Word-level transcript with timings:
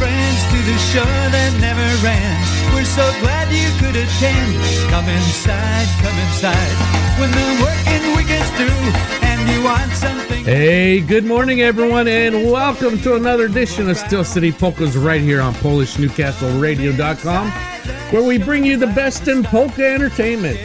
Friends 0.00 0.40
to 0.48 0.56
the 0.64 0.78
show 0.78 1.04
that 1.04 1.52
never 1.60 1.84
ran. 2.02 2.40
We're 2.72 2.88
so 2.88 3.04
glad 3.20 3.52
you 3.52 3.68
could 3.76 3.94
attend. 3.94 4.56
Come 4.88 5.04
inside, 5.04 5.86
come 6.00 6.16
inside. 6.24 6.72
When 7.20 7.30
the 7.30 7.60
working 7.60 8.16
week 8.16 8.30
is 8.32 8.48
through 8.56 8.96
and 9.28 9.46
you 9.50 9.62
want 9.62 9.92
something. 9.92 10.42
Hey, 10.42 11.00
good 11.02 11.26
morning, 11.26 11.60
everyone, 11.60 12.08
and 12.08 12.50
welcome 12.50 12.98
to 13.02 13.14
another 13.16 13.44
edition 13.44 13.90
of 13.90 13.98
Steel 13.98 14.24
City 14.24 14.52
Polkas 14.52 14.96
right 14.96 15.20
here 15.20 15.42
on 15.42 15.52
PolishNewcastleRadio.com, 15.56 17.50
where 18.10 18.22
we 18.22 18.38
bring 18.38 18.64
you 18.64 18.78
the 18.78 18.86
best 18.86 19.28
in 19.28 19.42
polka 19.42 19.86
entertainment. 19.86 20.58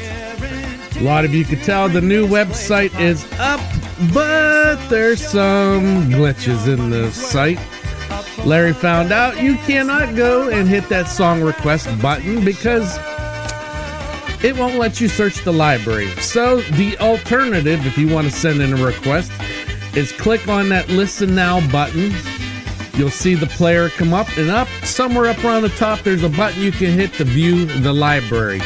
A 0.95 1.03
lot 1.03 1.25
of 1.25 1.33
you 1.33 1.43
could 1.43 1.61
tell 1.61 1.89
the 1.89 1.99
new 1.99 2.25
website 2.25 2.97
is 2.97 3.29
up, 3.33 3.59
but 4.13 4.77
there's 4.87 5.19
some 5.27 6.09
glitches 6.09 6.73
in 6.73 6.89
the 6.89 7.11
site. 7.11 7.59
Larry 8.43 8.73
found 8.73 9.11
out 9.11 9.41
you 9.41 9.55
cannot 9.55 10.15
go 10.15 10.49
and 10.49 10.67
hit 10.67 10.89
that 10.89 11.07
song 11.07 11.41
request 11.41 11.87
button 12.01 12.43
because 12.43 12.97
it 14.43 14.55
won't 14.57 14.75
let 14.75 14.99
you 15.01 15.07
search 15.07 15.43
the 15.43 15.53
library. 15.53 16.07
So, 16.21 16.61
the 16.61 16.97
alternative, 16.99 17.85
if 17.85 17.97
you 17.97 18.07
want 18.07 18.27
to 18.27 18.33
send 18.33 18.61
in 18.61 18.73
a 18.73 18.83
request, 18.83 19.31
is 19.95 20.11
click 20.11 20.47
on 20.47 20.69
that 20.69 20.89
Listen 20.89 21.33
Now 21.33 21.65
button. 21.71 22.13
You'll 22.93 23.09
see 23.09 23.33
the 23.33 23.47
player 23.47 23.89
come 23.89 24.13
up, 24.13 24.27
and 24.37 24.49
up 24.51 24.67
somewhere 24.83 25.25
up 25.25 25.43
around 25.43 25.63
the 25.63 25.69
top, 25.69 26.01
there's 26.01 26.23
a 26.23 26.29
button 26.29 26.61
you 26.61 26.71
can 26.71 26.91
hit 26.91 27.13
to 27.13 27.23
view 27.23 27.65
the 27.65 27.93
library. 27.93 28.61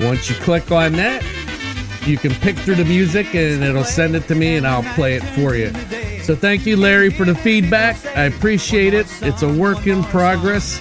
Once 0.00 0.30
you 0.30 0.36
click 0.36 0.70
on 0.70 0.92
that, 0.92 1.24
you 2.06 2.16
can 2.16 2.32
pick 2.36 2.56
through 2.56 2.76
the 2.76 2.84
music 2.84 3.34
and 3.34 3.62
it'll 3.62 3.84
send 3.84 4.14
it 4.14 4.26
to 4.28 4.34
me 4.34 4.56
and 4.56 4.66
I'll 4.66 4.94
play 4.94 5.14
it 5.14 5.22
for 5.22 5.54
you. 5.56 5.72
So 6.28 6.36
thank 6.36 6.66
you, 6.66 6.76
Larry, 6.76 7.08
for 7.08 7.24
the 7.24 7.34
feedback. 7.34 7.96
I 8.14 8.24
appreciate 8.24 8.92
it. 8.92 9.06
It's 9.22 9.40
a 9.40 9.50
work 9.50 9.86
in 9.86 10.04
progress. 10.04 10.78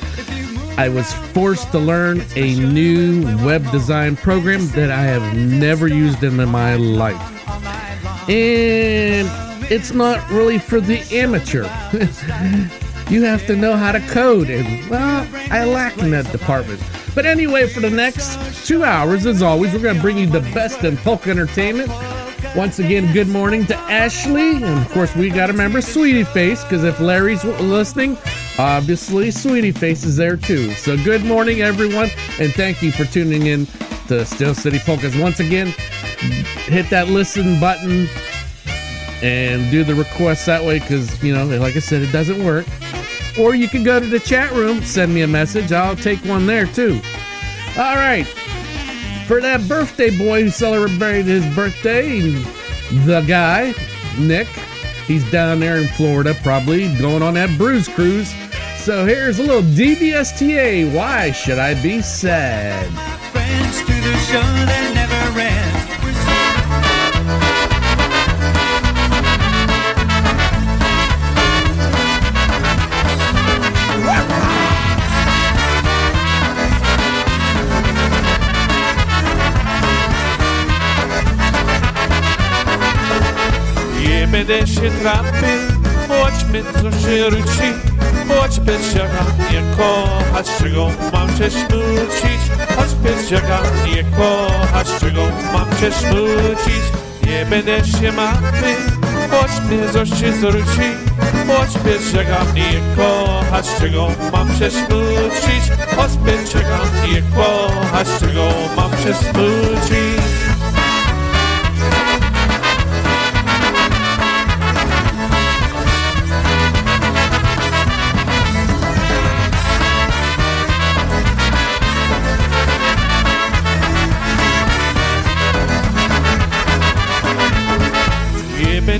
I 0.77 0.89
was 0.89 1.13
forced 1.31 1.71
to 1.71 1.79
learn 1.79 2.21
a 2.35 2.53
new 2.55 3.23
web 3.45 3.63
design 3.71 4.17
program 4.17 4.67
that 4.71 4.91
I 4.91 5.03
have 5.03 5.37
never 5.37 5.87
used 5.87 6.21
in 6.21 6.35
my 6.49 6.75
life. 6.75 7.15
And 8.29 9.29
it's 9.71 9.93
not 9.93 10.29
really 10.29 10.59
for 10.59 10.81
the 10.81 10.99
amateur. 11.15 11.63
you 13.09 13.23
have 13.23 13.47
to 13.47 13.55
know 13.55 13.77
how 13.77 13.93
to 13.93 14.01
code, 14.01 14.49
and 14.49 14.89
well, 14.89 15.25
I 15.49 15.63
lack 15.63 15.97
in 15.99 16.11
that 16.11 16.29
department. 16.33 16.83
But 17.15 17.25
anyway, 17.25 17.69
for 17.69 17.79
the 17.79 17.89
next 17.89 18.67
two 18.67 18.83
hours, 18.83 19.25
as 19.25 19.41
always, 19.41 19.71
we're 19.71 19.79
going 19.79 19.95
to 19.95 20.01
bring 20.01 20.17
you 20.17 20.27
the 20.27 20.41
best 20.53 20.83
in 20.83 20.97
polka 20.97 21.29
entertainment. 21.29 21.89
Once 22.57 22.79
again, 22.79 23.13
good 23.13 23.27
morning 23.27 23.67
to 23.67 23.75
Ashley. 23.75 24.55
And 24.55 24.65
of 24.65 24.89
course, 24.89 25.15
we 25.15 25.29
got 25.29 25.45
to 25.45 25.51
remember 25.51 25.79
Sweetie 25.79 26.23
Face, 26.23 26.63
because 26.63 26.83
if 26.83 26.99
Larry's 26.99 27.43
listening, 27.43 28.17
obviously 28.57 29.29
Sweetie 29.29 29.71
Face 29.71 30.03
is 30.03 30.15
there 30.15 30.35
too. 30.35 30.71
So 30.71 30.97
good 31.03 31.23
morning, 31.23 31.61
everyone, 31.61 32.09
and 32.39 32.51
thank 32.51 32.81
you 32.81 32.91
for 32.91 33.05
tuning 33.05 33.45
in 33.45 33.67
to 34.07 34.25
Steel 34.25 34.55
City 34.55 34.79
Polkas. 34.79 35.15
Once 35.15 35.39
again, 35.39 35.67
hit 36.65 36.89
that 36.89 37.09
listen 37.09 37.59
button 37.59 38.09
and 39.21 39.69
do 39.69 39.83
the 39.83 39.93
request 39.93 40.47
that 40.47 40.63
way, 40.63 40.79
because, 40.79 41.23
you 41.23 41.35
know, 41.35 41.45
like 41.45 41.75
I 41.75 41.79
said, 41.79 42.01
it 42.01 42.11
doesn't 42.11 42.43
work. 42.43 42.65
Or 43.37 43.53
you 43.53 43.67
can 43.67 43.83
go 43.83 43.99
to 43.99 44.05
the 44.07 44.19
chat 44.19 44.51
room, 44.51 44.81
send 44.81 45.13
me 45.13 45.21
a 45.21 45.27
message. 45.27 45.71
I'll 45.71 45.95
take 45.95 46.17
one 46.25 46.47
there 46.47 46.65
too. 46.65 46.99
All 47.77 47.97
right. 47.97 48.25
For 49.27 49.41
that 49.41 49.67
birthday 49.67 50.17
boy 50.17 50.43
who 50.43 50.49
celebrated 50.49 51.25
his 51.25 51.45
birthday, 51.53 52.21
the 53.05 53.21
guy, 53.27 53.73
Nick, 54.17 54.47
he's 55.05 55.29
down 55.29 55.59
there 55.59 55.79
in 55.79 55.87
Florida, 55.89 56.33
probably 56.43 56.95
going 56.97 57.21
on 57.21 57.33
that 57.33 57.57
Bruise 57.57 57.89
Cruise. 57.89 58.33
So 58.77 59.05
here's 59.05 59.39
a 59.39 59.43
little 59.43 59.63
DBSTA. 59.63 60.95
Why 60.95 61.31
should 61.31 61.59
I 61.59 61.73
be 61.83 62.01
sad? 62.01 62.87
Będę 84.37 84.67
się 84.67 84.91
trapił, 85.01 85.59
chodźmy 86.07 86.63
co 86.73 86.91
się 86.91 87.29
ruci 87.29 87.73
Chodź 88.27 88.59
bez 88.59 88.93
ziara, 88.93 89.25
nie 89.51 89.75
kochać, 89.77 90.47
czego 90.59 90.91
mam 91.13 91.29
się 91.29 91.51
smucić. 91.51 92.41
Chodź 92.75 92.95
bez 93.03 93.29
ziara, 93.29 93.59
nie 93.85 94.03
kochać, 94.03 94.87
czego 94.99 95.21
mam 95.53 95.79
się 95.79 95.91
smucić. 95.91 96.83
Nie 97.27 97.45
będę 97.45 97.85
się 97.85 98.11
martwił, 98.11 98.77
chodźmy 99.31 99.93
co 99.93 100.05
się 100.05 100.33
zwróci 100.33 100.89
Chodź 101.47 101.77
bez 101.83 102.11
ziara, 102.11 102.45
nie 102.55 102.95
kochać, 102.95 103.65
czego 103.79 104.07
mam 104.31 104.47
się 104.47 104.71
smucić. 104.71 105.71
Chodź 105.95 106.17
bez 106.17 106.51
ziara, 106.51 106.79
nie 107.07 107.21
kochać, 107.21 108.07
czego 108.19 108.49
mam 108.77 108.91
się 108.91 109.13
smucić 109.13 110.46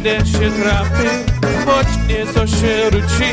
Będę 0.08 0.26
się 0.26 0.52
trapił, 0.52 1.12
choć 1.66 1.88
mnie 1.98 2.34
co 2.34 2.48
się 2.48 2.90
ruci 2.90 3.30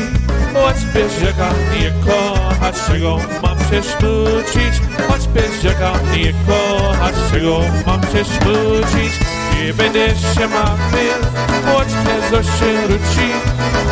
Choć 0.53 0.75
bez 0.93 1.19
rzeka 1.19 1.49
nie 1.73 1.91
kochać, 2.05 2.75
czego 2.87 3.17
mam 3.43 3.59
się 3.59 3.83
smucić 3.83 4.81
Choć 5.07 5.27
bez 5.27 5.61
rzeka 5.61 5.91
nie 6.15 6.33
kochać, 6.33 7.15
czego 7.31 7.59
mam 7.85 8.01
się 8.01 8.25
smucić 8.25 9.13
Nie 9.55 9.73
będę 9.73 10.09
się 10.09 10.47
martwił, 10.47 11.19
choć 11.65 11.87
mnie 11.87 12.29
co 12.31 12.43
się 12.43 12.87
ruci. 12.87 13.27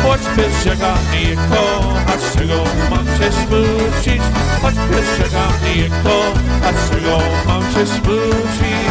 Choć 0.02 0.20
bez 0.36 0.64
rzeka 0.64 0.94
nie 1.12 1.36
kochać, 1.36 2.20
czego 2.36 2.64
mam 2.90 3.06
się 3.06 3.32
smucić 3.32 4.22
Choć 4.62 4.74
bez 4.74 5.18
rzeka 5.18 5.48
nie 5.64 5.88
kochać, 5.88 6.76
czego 6.90 7.18
mam 7.46 7.62
się 7.62 7.86
smucić 7.86 8.83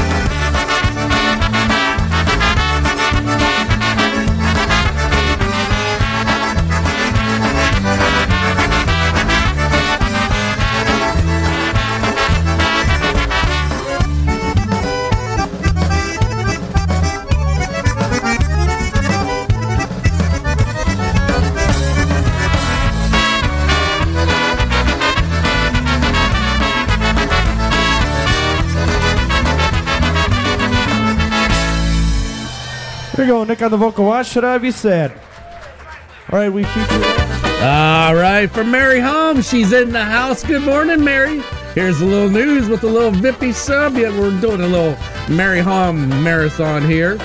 On 33.61 33.71
the 33.71 33.77
vocal. 33.77 34.05
Why 34.05 34.23
should 34.23 34.43
I 34.43 34.57
be 34.57 34.71
sad? 34.71 35.11
All 36.31 36.39
right, 36.39 36.49
we 36.49 36.63
feature. 36.63 37.03
All 37.63 38.15
right, 38.15 38.47
for 38.47 38.63
Mary 38.63 38.99
Holmes, 38.99 39.47
she's 39.47 39.71
in 39.71 39.91
the 39.91 40.03
house. 40.03 40.43
Good 40.43 40.63
morning, 40.63 41.03
Mary. 41.03 41.41
Here's 41.75 42.01
a 42.01 42.05
little 42.05 42.29
news 42.29 42.67
with 42.67 42.83
a 42.83 42.87
little 42.87 43.11
Vippy 43.11 43.53
sub. 43.53 43.95
Yeah, 43.95 44.09
we're 44.09 44.37
doing 44.41 44.61
a 44.61 44.67
little 44.67 44.97
Mary 45.29 45.59
Holm 45.59 46.09
marathon 46.23 46.83
here. 46.83 47.17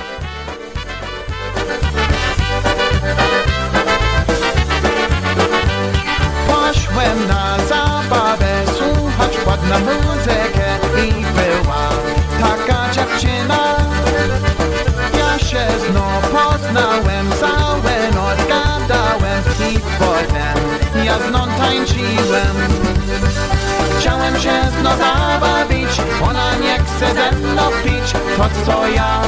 Chciałem 23.98 24.40
się 24.40 24.52
nią 24.84 24.96
zabawić, 24.96 26.00
ona 26.22 26.54
nie 26.54 26.78
chce 26.78 27.14
ze 27.14 27.32
mną 27.32 27.62
pić, 27.84 28.12
to 28.36 28.48
co 28.66 28.88
ja 28.88 29.20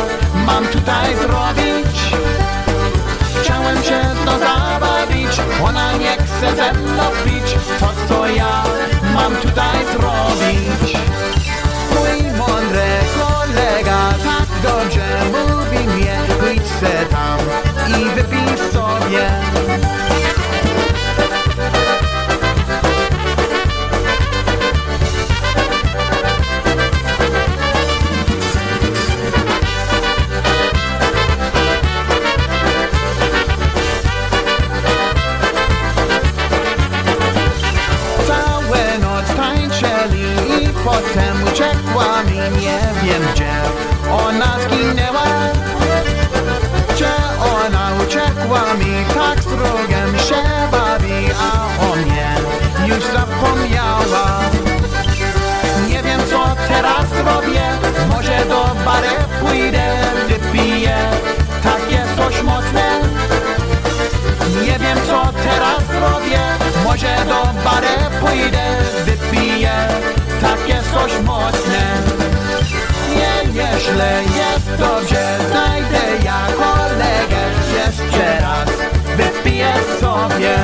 mam 0.47 0.67
tutaj 0.67 1.17
zrobić? 1.17 2.15
Chciałem 3.43 3.83
się 3.83 4.01
nią 4.27 4.39
zabawić, 4.39 5.41
ona 5.65 5.93
nie 5.93 6.17
chce 6.17 6.57
ze 6.57 6.73
mną 6.73 7.03
pić. 7.25 7.55
To 7.81 7.89
co 8.09 8.27
ja 8.27 8.65
mam 9.15 9.37
tutaj 9.37 9.79
zrobić? 9.93 10.97
Mój 11.95 12.33
mądry 12.39 12.91
kolega 13.21 14.15
tak 14.25 14.49
dobrze 14.63 15.07
mówi 15.33 15.79
mnie. 15.79 16.19
Pójdź 16.41 16.67
se 16.81 17.07
tam 17.07 17.39
i 18.01 18.05
wypij 18.05 18.73
sobie 18.73 19.31
Może 67.01 67.25
do 67.25 67.63
bary 67.65 68.21
pójdę 68.21 68.77
Wypiję 69.05 69.73
takie 70.41 70.83
coś 70.93 71.13
mocne. 71.25 72.03
Nie, 73.09 73.53
nieźle 73.53 74.23
jest 74.25 74.79
dobrze 74.79 75.39
Znajdę 75.51 76.25
ja 76.25 76.47
kolegę. 76.57 77.43
Jeszcze 77.77 78.41
raz 78.41 78.69
wypiję 79.17 79.73
sobie 80.01 80.57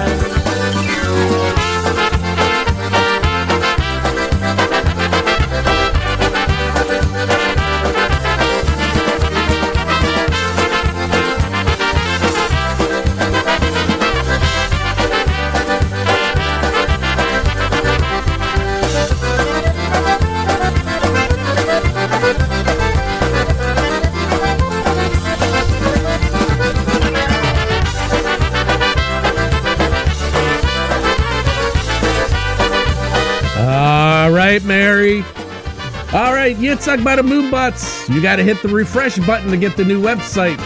Right, 36.56 36.78
Yitzhak 36.78 37.04
by 37.04 37.16
the 37.16 37.22
Moonbots. 37.22 38.08
You 38.08 38.22
got 38.22 38.36
to 38.36 38.42
hit 38.42 38.62
the 38.62 38.68
refresh 38.68 39.18
button 39.26 39.50
to 39.50 39.58
get 39.58 39.76
the 39.76 39.84
new 39.84 40.00
website. 40.00 40.58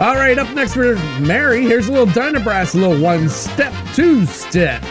All 0.00 0.14
right, 0.14 0.38
up 0.38 0.54
next 0.54 0.72
for 0.72 0.94
Mary, 1.20 1.62
here's 1.64 1.88
a 1.88 1.92
little 1.92 2.06
Dynabrass, 2.06 2.74
a 2.74 2.78
little 2.78 2.98
one 3.02 3.28
step, 3.28 3.74
two 3.94 4.24
step. 4.24 4.82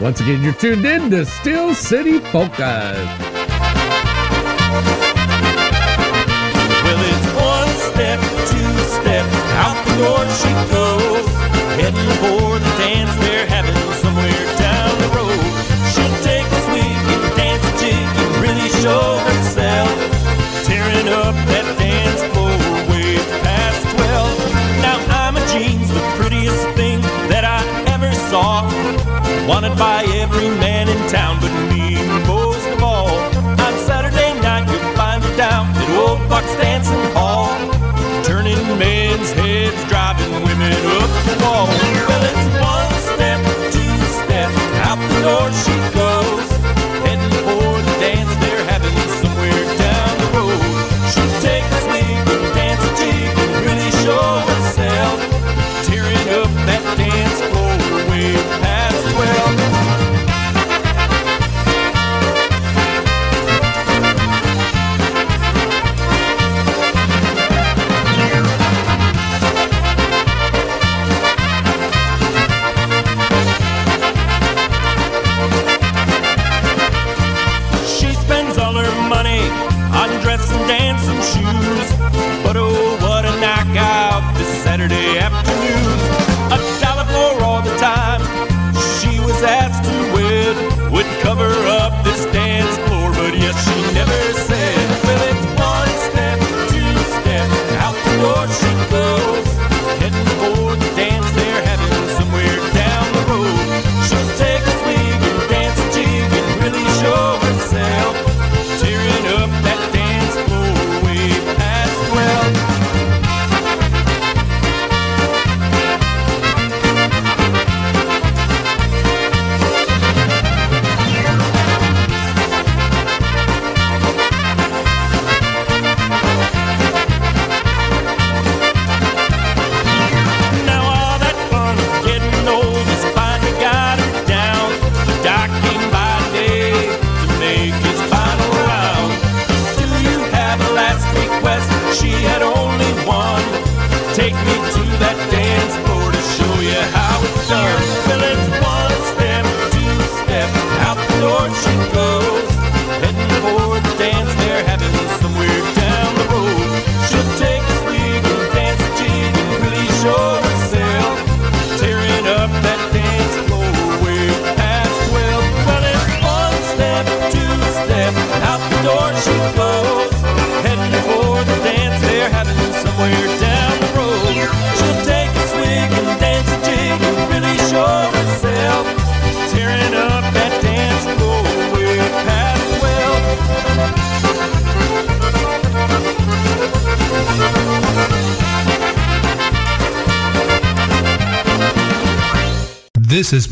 Once 0.00 0.20
again, 0.20 0.42
you're 0.42 0.54
tuned 0.54 0.84
in 0.84 1.10
to 1.10 1.24
Steel 1.24 1.74
City 1.74 2.18
Polka. 2.18 2.94
Well, 6.82 7.02
it's 7.04 7.26
one 7.36 7.68
step, 7.92 8.18
two 8.50 8.78
step, 8.82 9.26
out 9.62 9.78
the 9.86 9.94
door 10.02 10.26
she 10.42 10.50
goes, 10.74 11.26
heading 11.78 12.10
for 12.18 12.58
the 12.58 12.72
dance 12.78 13.14
they're 13.20 13.46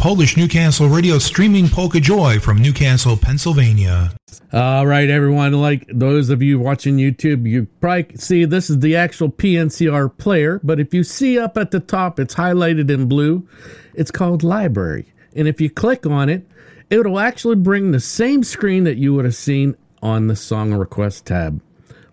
Polish 0.06 0.36
Newcastle 0.36 0.88
Radio 0.88 1.18
streaming 1.18 1.68
Polka 1.68 1.98
Joy 1.98 2.38
from 2.38 2.62
Newcastle, 2.62 3.16
Pennsylvania. 3.16 4.12
All 4.52 4.86
right, 4.86 5.10
everyone. 5.10 5.52
Like 5.54 5.84
those 5.92 6.30
of 6.30 6.40
you 6.40 6.60
watching 6.60 6.96
YouTube, 6.96 7.44
you 7.44 7.66
probably 7.80 8.16
see 8.16 8.44
this 8.44 8.70
is 8.70 8.78
the 8.78 8.94
actual 8.94 9.28
PNCR 9.28 10.16
player. 10.16 10.60
But 10.62 10.78
if 10.78 10.94
you 10.94 11.02
see 11.02 11.40
up 11.40 11.56
at 11.56 11.72
the 11.72 11.80
top, 11.80 12.20
it's 12.20 12.36
highlighted 12.36 12.88
in 12.88 13.08
blue. 13.08 13.48
It's 13.94 14.12
called 14.12 14.44
Library. 14.44 15.12
And 15.34 15.48
if 15.48 15.60
you 15.60 15.68
click 15.68 16.06
on 16.06 16.28
it, 16.28 16.46
it'll 16.88 17.18
actually 17.18 17.56
bring 17.56 17.90
the 17.90 17.98
same 17.98 18.44
screen 18.44 18.84
that 18.84 18.98
you 18.98 19.12
would 19.12 19.25
have 19.25 19.34
seen 19.34 19.76
on 20.02 20.28
the 20.28 20.36
song 20.36 20.72
request 20.72 21.26
tab. 21.26 21.60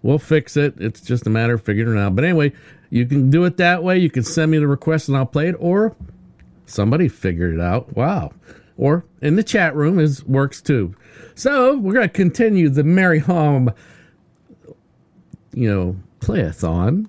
We'll 0.02 0.18
fix 0.18 0.58
it. 0.58 0.74
It's 0.80 1.00
just 1.00 1.28
a 1.28 1.30
matter 1.30 1.54
of 1.54 1.64
figuring 1.64 2.00
it 2.00 2.02
out. 2.02 2.16
But 2.16 2.26
anyway, 2.26 2.54
you 2.90 3.06
can 3.06 3.30
do 3.30 3.46
it 3.46 3.58
that 3.58 3.84
way. 3.84 4.00
You 4.00 4.10
can 4.10 4.24
send 4.24 4.50
me 4.50 4.58
the 4.58 4.68
request 4.68 5.10
and 5.10 5.16
I'll 5.16 5.28
play 5.28 5.48
it, 5.48 5.56
or 5.60 5.96
somebody 6.66 7.08
figured 7.08 7.54
it 7.56 7.62
out. 7.62 7.96
Wow. 7.96 8.32
Or 8.78 9.06
in 9.22 9.36
the 9.36 9.44
chat 9.44 9.76
room 9.76 10.00
is 10.00 10.24
works 10.26 10.62
too. 10.62 10.96
So 11.36 11.78
we're 11.78 11.94
gonna 11.94 12.10
continue 12.10 12.70
the 12.70 12.84
Merry 12.84 13.20
Home, 13.20 13.72
you 15.54 15.70
know, 15.70 15.96
playathon. 16.20 17.08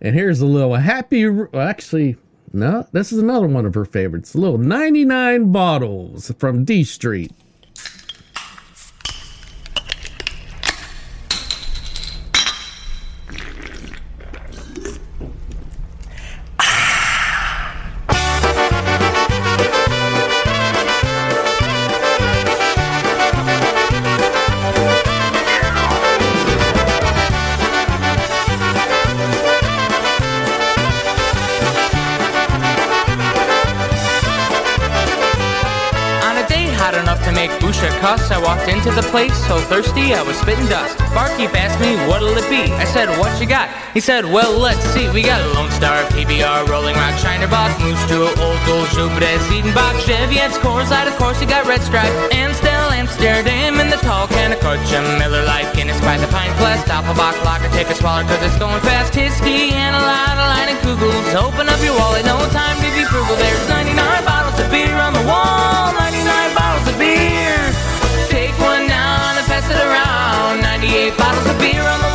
And 0.00 0.14
here's 0.14 0.40
a 0.40 0.46
little 0.46 0.76
happy. 0.76 1.26
Actually, 1.52 2.16
no, 2.52 2.86
this 2.92 3.12
is 3.12 3.18
another 3.18 3.46
one 3.46 3.66
of 3.66 3.74
her 3.74 3.84
favorites. 3.84 4.34
A 4.34 4.38
little 4.38 4.58
99 4.58 5.52
bottles 5.52 6.32
from 6.38 6.64
D 6.64 6.84
Street. 6.84 7.32
Spitting 40.50 40.66
dust. 40.66 40.98
Barkeep 41.14 41.54
asked 41.54 41.78
me, 41.78 41.94
what'll 42.10 42.34
it 42.34 42.48
be? 42.50 42.74
I 42.74 42.82
said, 42.82 43.06
what 43.22 43.30
you 43.38 43.46
got? 43.46 43.70
He 43.94 44.00
said, 44.02 44.26
well, 44.26 44.50
let's 44.58 44.82
see. 44.90 45.06
We 45.14 45.22
got 45.22 45.38
a 45.38 45.46
Lone 45.54 45.70
Star, 45.70 46.02
PBR, 46.10 46.66
Rolling 46.66 46.96
Rock, 46.98 47.14
Shiner 47.22 47.46
Bock, 47.46 47.70
Moose 47.78 48.02
to 48.10 48.26
an 48.26 48.34
Old 48.42 48.58
Gold, 48.66 48.90
Shubres, 48.90 49.42
Wiedenbach, 49.46 49.94
Cheviet's, 50.02 50.58
Coors 50.58 50.90
Light, 50.90 51.06
of 51.06 51.14
course, 51.22 51.40
you 51.40 51.46
got 51.46 51.66
Red 51.70 51.82
Stripe, 51.82 52.10
Amstel, 52.34 52.90
Amsterdam, 52.90 53.78
and 53.78 53.92
the 53.92 54.00
tall 54.02 54.26
can 54.26 54.50
of 54.50 54.58
Kutcha, 54.58 54.98
Miller 55.22 55.46
Lite, 55.46 55.70
Guinness 55.74 56.00
by 56.00 56.18
the 56.18 56.26
pint 56.34 56.50
glass, 56.58 56.82
Doppelbock, 56.82 57.38
Locker, 57.44 57.70
take 57.70 57.86
a 57.86 57.94
swallow 57.94 58.26
cause 58.26 58.42
it's 58.42 58.58
going 58.58 58.80
fast, 58.82 59.14
Hiskey, 59.14 59.70
and 59.70 59.94
a 59.94 60.02
lot 60.02 60.34
of 60.34 60.46
line 60.50 60.68
and 60.74 60.80
Kugels. 60.82 61.30
Open 61.38 61.68
up 61.70 61.78
your 61.78 61.94
wallet, 61.94 62.24
no 62.26 62.38
time 62.50 62.76
to 62.82 62.90
be 62.98 63.04
frugal, 63.06 63.36
there's 63.36 63.68
99 63.68 63.94
bottles 64.26 64.58
of 64.58 64.70
beer 64.70 64.98
on 64.98 65.14
the 65.14 65.22
wall, 65.30 65.94
99 65.94 66.54
bottles 66.58 66.88
of 66.90 66.98
beer. 66.98 67.49
Around, 69.68 70.62
98 70.62 71.16
bottles 71.18 71.46
of 71.48 71.58
beer 71.58 71.82
on 71.82 72.00
the 72.00 72.09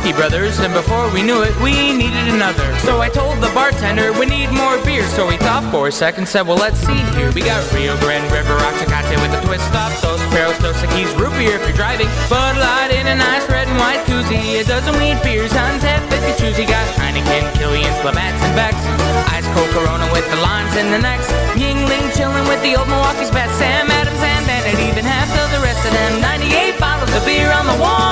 with 0.00 0.16
brothers, 0.16 0.58
and 0.60 0.72
before 0.72 1.10
we 1.12 1.22
knew 1.22 1.42
it, 1.42 1.54
we 1.60 1.92
needed 1.92 2.28
another. 2.32 2.66
So 2.80 3.00
I 3.00 3.08
told 3.08 3.42
the 3.42 3.50
bartender 3.54 4.12
we 4.14 4.26
need 4.26 4.50
more 4.50 4.78
beer. 4.84 5.04
So 5.16 5.28
he 5.28 5.36
thought 5.36 5.64
for 5.70 5.88
a 5.88 5.92
second, 5.92 6.26
said, 6.28 6.46
Well, 6.46 6.56
let's 6.56 6.80
see 6.80 6.98
here. 7.16 7.30
We 7.32 7.42
got 7.42 7.60
Rio 7.72 7.96
Grande 7.98 8.30
River 8.32 8.54
Rock 8.56 8.74
Tecate 8.80 9.16
with 9.20 9.32
a 9.34 9.40
twist 9.46 9.64
stop, 9.68 9.92
Dos 10.02 10.20
Perros, 10.32 10.58
Dos 10.58 10.76
Equis, 10.84 11.10
root 11.18 11.32
beer 11.38 11.56
if 11.56 11.64
you're 11.66 11.76
driving, 11.76 12.08
Bud 12.28 12.56
Light 12.56 12.90
in 12.92 13.06
a 13.06 13.16
nice 13.16 13.48
red 13.48 13.68
and 13.68 13.78
white 13.78 14.02
koozie, 14.06 14.60
a 14.60 14.64
dozen 14.64 14.94
wheat 15.00 15.18
beers 15.22 15.52
on 15.56 15.80
tap 15.80 16.02
if 16.12 16.22
you 16.28 16.34
choose. 16.38 16.58
You 16.58 16.66
got 16.66 16.84
Heineken, 16.98 17.48
Killian's, 17.56 17.98
Labatt's, 18.04 18.40
and 18.42 18.54
Beck's, 18.54 18.82
Ice 19.32 19.46
Cold 19.56 19.70
Corona 19.72 20.06
with 20.12 20.28
the 20.30 20.40
lines 20.42 20.74
and 20.76 20.92
the 20.92 21.00
necks, 21.00 21.28
Yuengling 21.56 22.12
chilling 22.16 22.46
with 22.48 22.60
the 22.62 22.76
old 22.76 22.88
Milwaukee's 22.88 23.30
best, 23.30 23.56
Sam 23.58 23.90
Adams 23.90 24.20
and 24.20 24.44
Bennett, 24.46 24.78
even 24.88 25.04
half 25.04 25.30
of 25.40 25.48
the 25.54 25.60
rest 25.64 25.80
of 25.86 25.92
them. 25.92 26.20
98 26.20 26.78
bottles 26.78 27.12
of 27.16 27.24
beer 27.24 27.48
on 27.52 27.64
the 27.64 27.78
wall, 27.80 28.11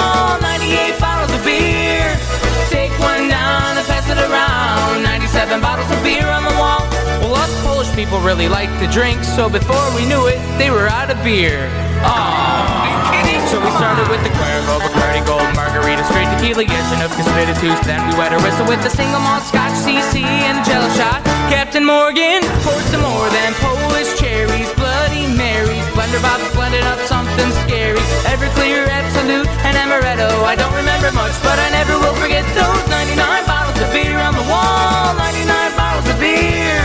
97 5.40 5.64
bottles 5.64 5.88
of 5.88 5.96
beer 6.04 6.28
on 6.28 6.44
the 6.44 6.52
wall. 6.60 6.84
Well, 7.24 7.32
us 7.40 7.48
Polish 7.64 7.88
people 7.96 8.20
really 8.20 8.44
like 8.44 8.68
to 8.76 8.84
drink, 8.92 9.24
so 9.24 9.48
before 9.48 9.88
we 9.96 10.04
knew 10.04 10.28
it, 10.28 10.36
they 10.60 10.68
were 10.68 10.84
out 10.84 11.08
of 11.08 11.16
beer. 11.24 11.64
Aww. 12.04 13.48
So 13.48 13.56
we 13.58 13.72
started 13.80 14.06
with 14.12 14.22
the 14.22 14.30
Cuervo, 14.36 14.78
Bacardi 14.84 15.24
Gold, 15.24 15.42
Margarita, 15.56 16.04
straight 16.12 16.28
tequila, 16.36 16.62
Yeshinov, 16.62 17.10
Conspiratus. 17.16 17.82
Then 17.88 17.98
we 18.06 18.14
wet 18.20 18.36
a 18.36 18.38
whistle 18.44 18.68
with 18.68 18.84
a 18.84 18.92
single 18.92 19.18
malt 19.18 19.42
Scotch, 19.42 19.74
CC, 19.80 20.22
and 20.22 20.60
a 20.60 20.62
Jello 20.62 20.86
shot. 20.94 21.24
Captain 21.48 21.82
Morgan 21.82 22.44
poured 22.62 22.84
some 22.92 23.00
more 23.00 23.26
than 23.32 23.50
Polish 23.64 24.12
cherries, 24.20 24.70
Bloody 24.76 25.24
Marys, 25.34 25.82
blender 25.96 26.20
bob, 26.22 26.38
blended 26.52 26.84
up 26.84 27.00
something 27.08 27.50
scary. 27.64 27.98
Everclear, 28.28 28.86
Absolut, 28.86 29.48
and 29.64 29.74
Amaretto. 29.74 30.30
I 30.44 30.54
don't 30.54 30.76
remember 30.76 31.10
much, 31.10 31.34
but 31.42 31.58
I 31.58 31.72
never 31.74 31.96
will 31.98 32.14
forget 32.20 32.44
those 32.54 32.84
99 32.92 33.18
bottles 33.48 33.69
of 33.82 33.92
beer 33.92 34.18
on 34.18 34.34
the 34.34 34.46
wall. 34.52 35.14
99 35.14 35.76
bottles 35.76 36.08
of 36.10 36.18
beer. 36.20 36.82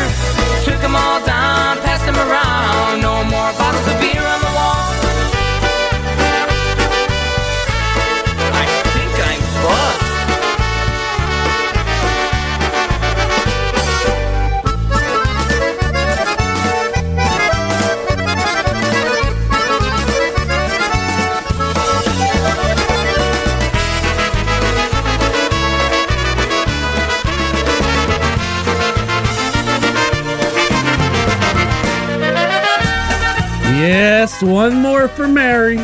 Took 0.64 0.80
them 0.82 0.96
all 0.96 1.20
down, 1.26 1.78
passed 1.84 2.06
them 2.06 2.16
around. 2.16 3.02
No 3.02 3.24
more 3.24 3.52
bottles 3.60 3.88
of 3.88 4.00
beer 4.00 4.24
on 4.24 4.40
the 4.42 4.54
wall. 4.56 5.05
Yes, 33.76 34.42
one 34.42 34.76
more 34.76 35.10
for 35.10 35.28
Mary. 35.28 35.78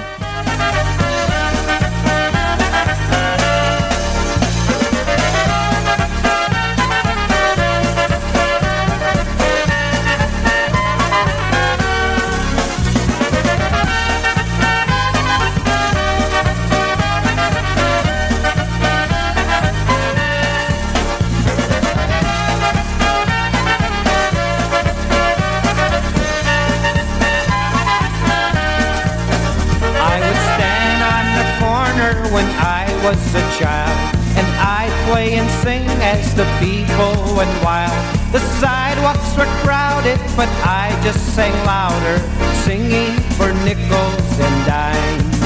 Was 33.04 33.34
a 33.34 33.42
child, 33.58 34.16
and 34.38 34.46
I'd 34.62 34.94
play 35.10 35.34
and 35.34 35.50
sing 35.64 35.84
as 36.06 36.36
the 36.36 36.46
people 36.62 37.14
went 37.36 37.52
wild. 37.64 37.98
The 38.32 38.40
sidewalks 38.62 39.36
were 39.36 39.50
crowded, 39.66 40.20
but 40.38 40.50
I 40.62 40.94
just 41.04 41.34
sang 41.34 41.54
louder, 41.66 42.20
singing 42.62 43.14
for 43.38 43.50
nickels 43.66 44.32
and 44.38 44.58
dimes. 44.70 45.42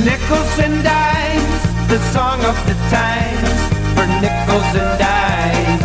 Nickels 0.00 0.54
and 0.64 0.82
dimes, 0.82 1.60
the 1.92 2.00
song 2.08 2.40
of 2.44 2.56
the 2.64 2.76
times, 2.88 3.58
for 3.92 4.06
nickels 4.24 4.70
and 4.80 4.92
dimes. 4.96 5.82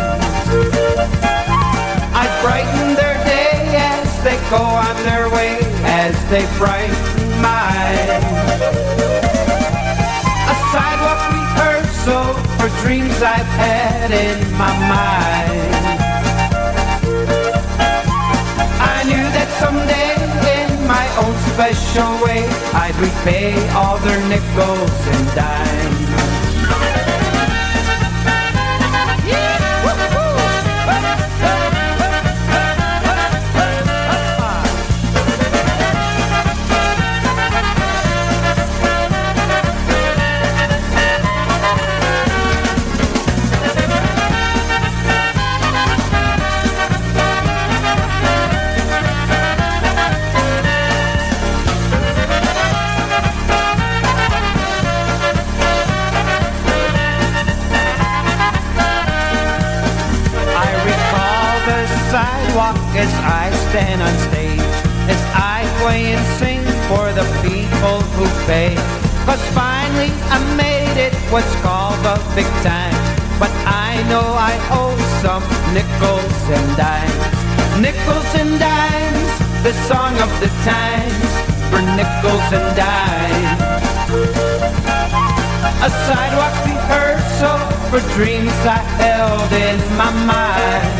I 2.16 2.24
brighten 2.40 2.94
their 2.94 3.18
day 3.28 3.76
as 3.76 4.08
they 4.24 4.38
go 4.48 4.64
on 4.64 4.96
their 5.04 5.28
way, 5.28 5.58
as 5.84 6.16
they 6.30 6.46
brighten 6.56 7.42
mine. 7.42 8.85
Dreams 12.86 13.20
I've 13.20 13.52
had 13.58 14.12
in 14.12 14.38
my 14.52 14.72
mind. 14.94 16.06
I 18.78 19.02
knew 19.08 19.26
that 19.36 19.48
someday 19.58 20.14
in 20.60 20.86
my 20.86 21.06
own 21.18 21.34
special 21.50 22.10
way 22.24 22.46
I'd 22.84 22.94
repay 23.06 23.50
all 23.74 23.98
their 23.98 24.20
nickels 24.28 25.00
and 25.14 25.26
dimes. 25.34 26.35
Stand 63.76 64.00
on 64.00 64.14
stage, 64.32 64.72
as 65.12 65.20
I 65.36 65.60
play 65.84 66.16
and 66.16 66.24
sing 66.40 66.64
for 66.88 67.12
the 67.12 67.26
people 67.44 68.00
who 68.16 68.24
pay. 68.48 68.72
Cause 69.28 69.42
finally 69.52 70.08
I 70.32 70.38
made 70.56 70.96
it 70.96 71.12
what's 71.28 71.54
called 71.60 72.00
the 72.00 72.16
big 72.32 72.48
time. 72.64 72.96
But 73.36 73.52
I 73.68 74.00
know 74.08 74.24
I 74.50 74.56
owe 74.72 74.96
some 75.20 75.44
nickels 75.76 76.40
and 76.56 76.68
dimes. 76.80 77.24
Nickels 77.84 78.30
and 78.40 78.56
dimes, 78.56 79.32
the 79.60 79.74
song 79.84 80.16
of 80.24 80.30
the 80.40 80.48
times, 80.64 81.32
for 81.68 81.80
nickels 82.00 82.48
and 82.56 82.68
dimes. 82.80 83.60
A 85.84 85.90
sidewalk 86.08 86.56
rehearsal 86.64 87.60
for 87.90 88.00
dreams 88.16 88.56
I 88.64 88.80
held 89.04 89.52
in 89.52 89.76
my 90.00 90.12
mind. 90.32 90.96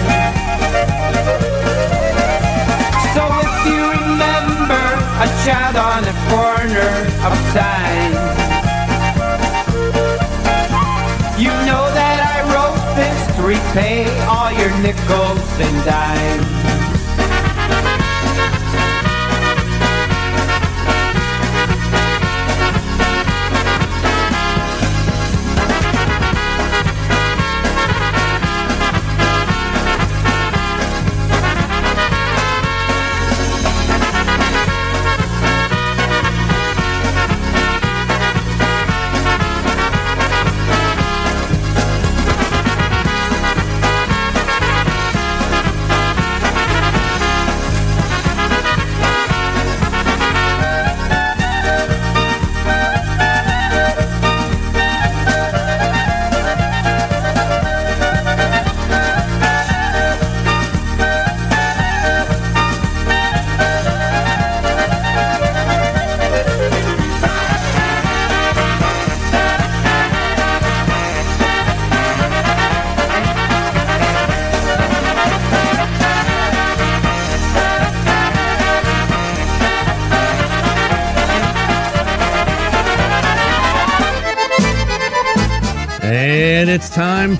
You 3.66 3.80
remember 3.90 4.84
a 5.24 5.28
child 5.44 5.76
on 5.76 6.00
the 6.04 6.16
corner 6.30 6.92
of 7.26 7.34
time, 7.52 8.12
you 11.38 11.52
know 11.68 11.84
that 11.98 12.18
I 12.34 12.38
wrote 12.52 12.82
this 12.96 13.18
to 13.36 13.42
repay 13.42 14.06
all 14.26 14.52
your 14.52 14.72
nickels 14.80 15.50
and 15.60 15.76
dimes. 15.84 16.85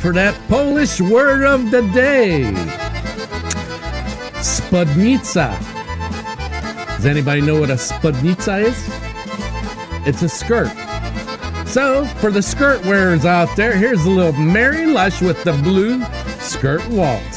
For 0.07 0.13
that 0.13 0.41
Polish 0.47 1.01
word 1.01 1.43
of 1.43 1.73
the 1.73 1.83
day. 1.93 2.43
Spudnica. 4.39 5.59
Does 6.95 7.07
anybody 7.07 7.41
know 7.41 7.59
what 7.59 7.71
a 7.71 7.75
spudnica 7.75 8.67
is? 8.67 8.89
It's 10.07 10.23
a 10.23 10.29
skirt. 10.29 10.71
So, 11.67 12.07
for 12.21 12.31
the 12.31 12.41
skirt 12.41 12.87
wearers 12.87 13.25
out 13.25 13.57
there, 13.57 13.77
here's 13.77 14.05
a 14.05 14.09
little 14.09 14.41
Mary 14.41 14.87
Lush 14.87 15.21
with 15.21 15.43
the 15.43 15.55
blue 15.55 16.05
skirt 16.39 16.87
waltz. 16.89 17.36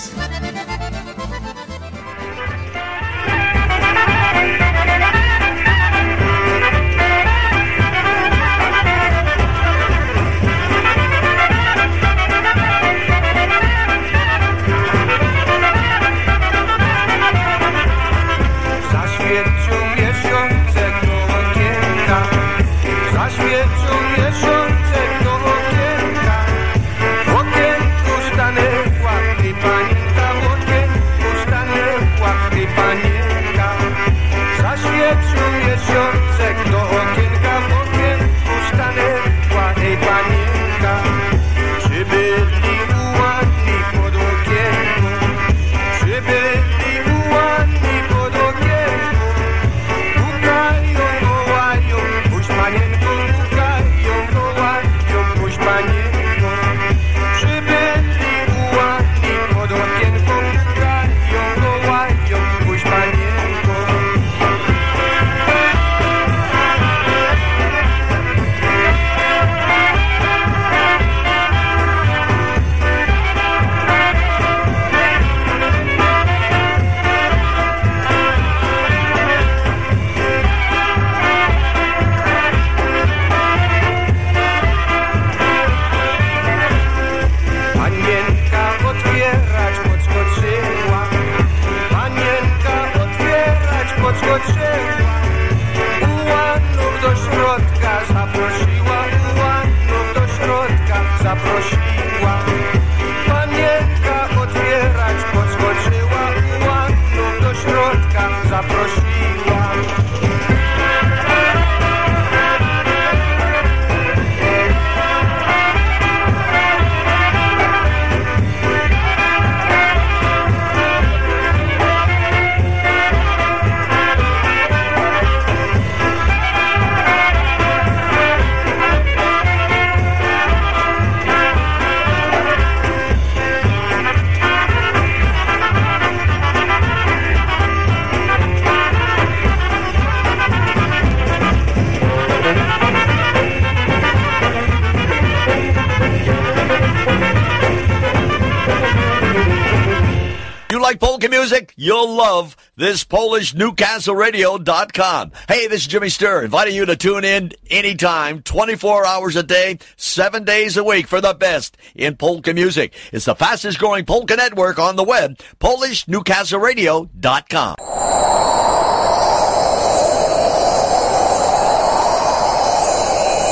You'll 152.00 152.16
love 152.16 152.56
this 152.78 153.04
Polish 153.04 153.54
NewcastleRadio.com. 153.54 155.34
Hey, 155.50 155.68
this 155.68 155.82
is 155.82 155.88
Jimmy 155.88 156.08
Sturr, 156.08 156.46
inviting 156.46 156.74
you 156.74 156.86
to 156.86 156.96
tune 156.96 157.26
in 157.26 157.52
anytime, 157.70 158.42
24 158.42 159.06
hours 159.06 159.36
a 159.36 159.44
day, 159.44 159.80
seven 159.98 160.46
days 160.46 160.78
a 160.78 160.84
week 160.86 161.08
for 161.08 161.20
the 161.20 161.34
best 161.34 161.76
in 161.94 162.16
polka 162.16 162.54
music. 162.54 162.94
It's 163.12 163.26
the 163.26 163.36
fastest 163.36 163.80
growing 163.80 164.06
polka 164.06 164.38
network 164.38 164.80
on 164.80 164.96
the 164.96 165.04
web, 165.04 165.40
PolishNewcastleRadio.com. 165.60 167.76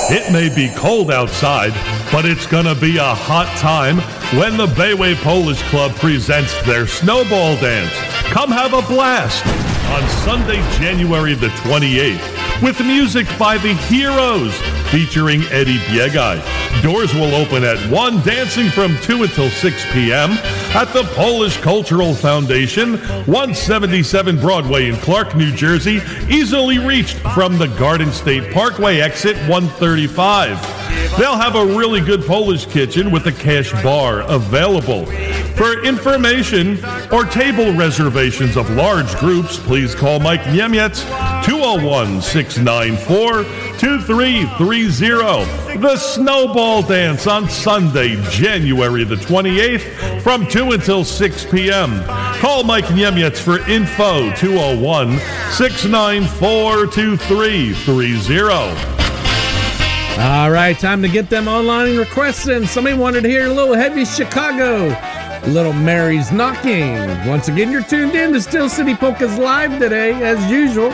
It 0.10 0.32
may 0.32 0.48
be 0.56 0.74
cold 0.74 1.12
outside, 1.12 1.74
but 2.12 2.26
it's 2.26 2.46
gonna 2.46 2.76
be 2.76 2.98
a 2.98 3.04
hot 3.04 3.48
time 3.58 3.98
when 4.40 4.58
the 4.58 4.68
Bayway 4.68 5.16
Polish 5.24 5.62
Club 5.70 5.94
presents 5.96 6.54
their 6.66 6.88
snowball 6.88 7.56
dance. 7.58 7.94
Come 8.32 8.52
have 8.52 8.74
a 8.74 8.82
blast 8.82 9.67
on 9.90 10.08
Sunday, 10.26 10.62
January 10.78 11.34
the 11.34 11.48
28th 11.48 12.62
with 12.62 12.80
music 12.80 13.28
by 13.38 13.58
the 13.58 13.74
Heroes 13.74 14.54
featuring 14.90 15.42
Eddie 15.52 15.78
Biegaj. 15.80 16.42
Doors 16.82 17.14
will 17.14 17.36
open 17.36 17.64
at 17.64 17.78
1, 17.92 18.22
dancing 18.22 18.70
from 18.70 18.98
2 19.00 19.24
until 19.24 19.50
6 19.50 19.86
p.m. 19.94 20.32
at 20.76 20.92
the 20.94 21.04
Polish 21.16 21.58
Cultural 21.58 22.14
Foundation, 22.14 22.98
177 23.26 24.40
Broadway 24.40 24.90
in 24.90 24.96
Clark, 24.98 25.36
New 25.36 25.54
Jersey, 25.56 26.02
easily 26.30 26.80
reached 26.80 27.18
from 27.34 27.58
the 27.58 27.68
Garden 27.80 28.12
State 28.12 28.54
Parkway 28.54 29.00
exit 29.00 29.36
135. 29.50 30.88
They'll 31.18 31.38
have 31.38 31.56
a 31.56 31.66
really 31.66 32.02
good 32.02 32.24
Polish 32.24 32.66
kitchen 32.66 33.12
with 33.12 33.26
a 33.28 33.32
cash 33.32 33.72
bar 33.84 34.22
available. 34.22 35.06
For 35.56 35.84
information 35.84 36.78
or 37.12 37.26
table 37.26 37.74
reservations 37.74 38.56
of 38.56 38.70
large 38.70 39.16
groups, 39.16 39.58
please 39.58 39.77
call 39.96 40.20
Mike 40.20 40.42
Niemiec 40.42 40.96
201 41.46 42.22
694 42.22 43.44
2330. 43.78 45.78
The 45.78 45.96
Snowball 45.98 46.82
Dance 46.82 47.28
on 47.28 47.48
Sunday, 47.48 48.20
January 48.32 49.04
the 49.04 49.16
28th 49.16 50.22
from 50.22 50.48
2 50.48 50.72
until 50.72 51.04
6 51.04 51.46
p.m. 51.46 52.04
Call 52.40 52.64
Mike 52.64 52.86
Niemiec 52.86 53.38
for 53.38 53.60
info 53.70 54.34
201 54.36 55.20
694 55.52 56.88
2330. 56.88 58.98
All 60.20 60.50
right, 60.50 60.76
time 60.80 61.04
to 61.04 61.08
get 61.08 61.30
them 61.30 61.48
online 61.48 61.96
requests 61.98 62.48
in. 62.48 62.66
Somebody 62.66 62.98
wanted 62.98 63.22
to 63.22 63.30
hear 63.30 63.46
a 63.46 63.54
little 63.54 63.76
heavy 63.76 64.04
Chicago, 64.04 64.90
little 65.48 65.74
Mary's 65.74 66.32
Knocking. 66.32 66.96
Once 67.26 67.48
again, 67.48 67.72
you're 67.72 67.84
tuned 67.84 68.16
in 68.16 68.34
to 68.34 68.42
Steel 68.42 68.70
City 68.70 68.96
Polkas 68.96 69.38
Live 69.38 69.80
today, 69.80 70.14
as 70.24 70.52
usual. 70.52 70.92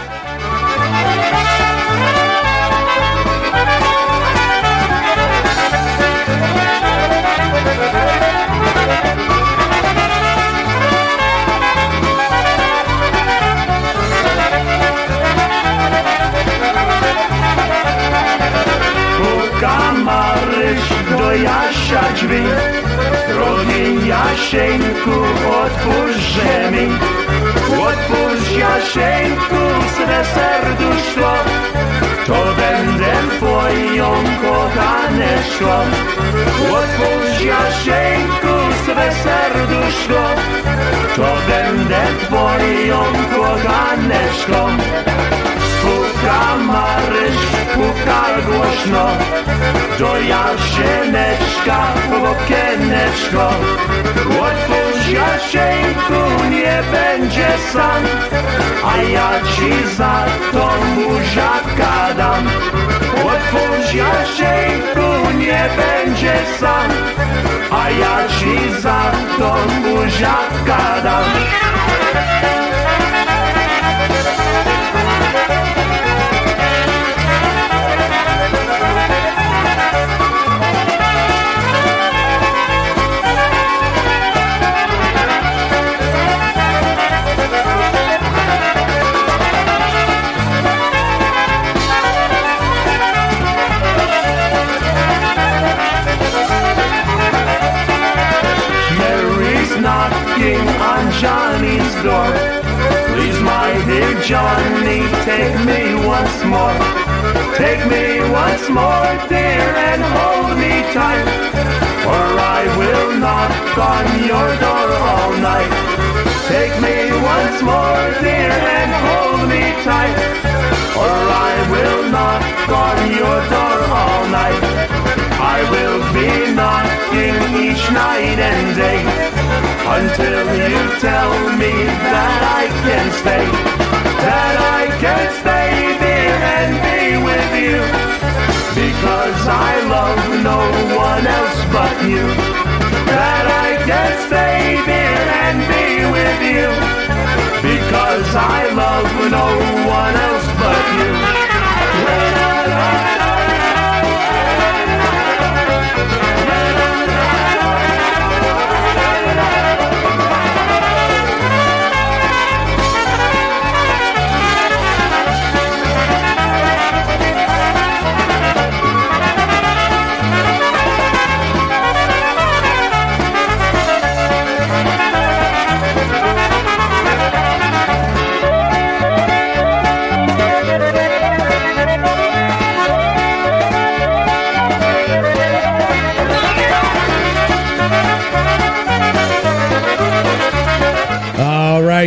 Maryś 22.14 22.93
Drogi 23.30 24.08
Jasieńku, 24.08 25.18
otwórz 25.64 26.38
mi 26.72 26.88
Otwórz 27.88 28.58
Jasieńku 28.58 29.62
swe 29.96 30.26
serduszko. 30.36 31.34
To 32.28 32.44
będę 32.56 33.14
twoją 33.38 34.10
kochaneczką 34.42 35.74
Otwórz 36.72 37.42
Jasieńku 37.42 38.54
swe 38.86 39.12
serduszko. 39.24 40.24
To 41.16 41.36
będę 41.48 42.02
twoją 42.26 43.04
kochaneczką 43.36 44.78
Maryś, 46.58 47.38
puka 47.74 48.24
głośno. 48.48 49.08
Do 50.00 50.20
Jasieneczka 50.20 51.80
w 52.10 52.24
okieneczko 52.24 53.50
Otwórz 54.42 55.08
Jasieńku, 55.08 56.44
nie 56.50 56.84
będzie 56.92 57.48
sam. 57.74 58.04
A 58.86 58.98
ja 58.98 59.30
ci 59.56 59.96
za 59.96 60.26
to 60.52 60.70
buziaka 60.96 62.14
dam 62.18 62.48
Otwórz 63.16 63.94
Jasieńku, 63.94 65.38
nie 65.38 65.70
będzie 65.78 66.34
sam. 66.60 66.92
A 67.72 67.90
ja 67.90 68.18
ci 68.40 68.82
za 68.82 69.12
to 69.38 69.56
buziaka 69.84 71.02
dam 71.04 71.24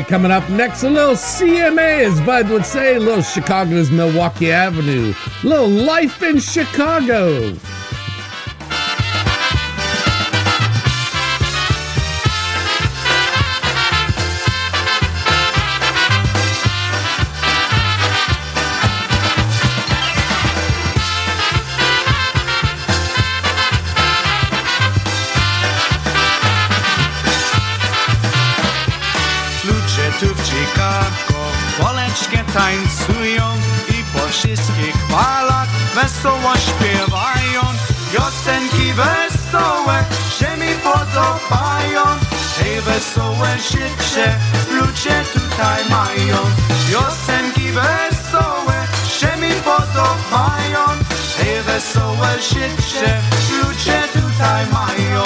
coming 0.09 0.31
up 0.31 0.49
next, 0.51 0.83
a 0.83 0.91
little 0.91 1.15
CMA, 1.15 2.05
as 2.05 2.21
Bud 2.21 2.49
would 2.49 2.65
say, 2.65 2.97
a 2.97 3.01
little 3.01 3.23
Chicago's 3.23 3.91
Milwaukee 3.91 4.53
Avenue, 4.53 5.13
a 5.43 5.47
little 5.47 5.69
life 5.69 6.23
in 6.23 6.39
Chicago. 6.39 7.53
Wesoło 36.07 36.53
śpiewają. 36.57 37.63
Piosenki 38.13 38.93
wesołe 38.93 40.05
się 40.39 40.57
mi 40.57 40.73
podobają. 40.75 42.05
Hej, 42.59 42.81
wesołe 42.81 43.49
życie 43.59 44.35
ludzie 44.73 45.25
tutaj 45.33 45.83
mają. 45.91 46.39
Piosenki 46.91 47.73
wesołe 47.73 48.77
się 49.19 49.37
mi 49.37 49.53
podobają. 49.53 50.83
Hej, 51.37 51.63
wesołe 51.63 52.29
życie 52.43 53.21
ludzie 53.63 54.03
tutaj 54.13 54.67
mają. 54.73 55.23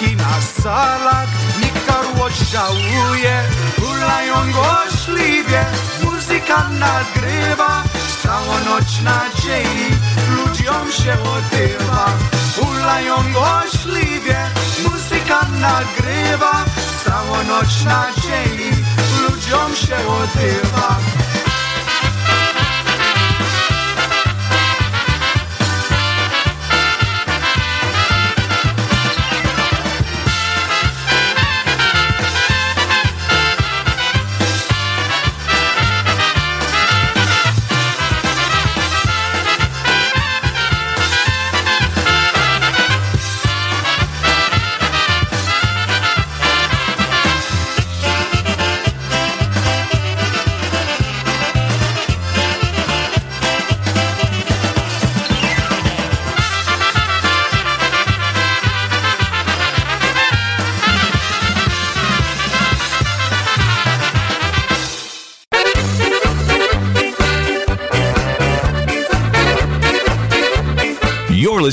Grubaki 0.00 0.16
na 0.16 0.62
salach, 0.62 1.28
nikt 1.60 1.86
karło 1.86 2.28
żałuje 2.52 3.42
Hulają 3.80 4.34
głośliwie, 4.52 5.64
muzyka 6.04 6.68
nagrywa. 6.70 7.82
Całą 8.22 8.64
noc 8.64 9.02
nadziei, 9.02 9.90
ludziom 10.30 10.92
się 10.92 11.12
odbywa. 11.12 12.12
Hulają 12.56 13.14
głośliwie, 13.32 14.50
muzyka 14.82 15.40
nagrywa. 15.60 16.64
Całą 17.04 17.44
noc 17.44 17.84
nadziei, 17.84 18.70
ludziom 19.22 19.76
się 19.76 19.96
odbywa 19.96 20.96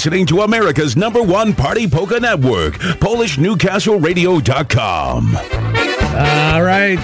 listening 0.08 0.26
to 0.26 0.40
America's 0.40 0.96
number 0.96 1.22
one 1.22 1.54
party 1.54 1.86
polka 1.86 2.18
network, 2.18 2.76
PolishNewcastleRadio.com. 2.76 5.36
All 5.36 6.62
right. 6.62 6.98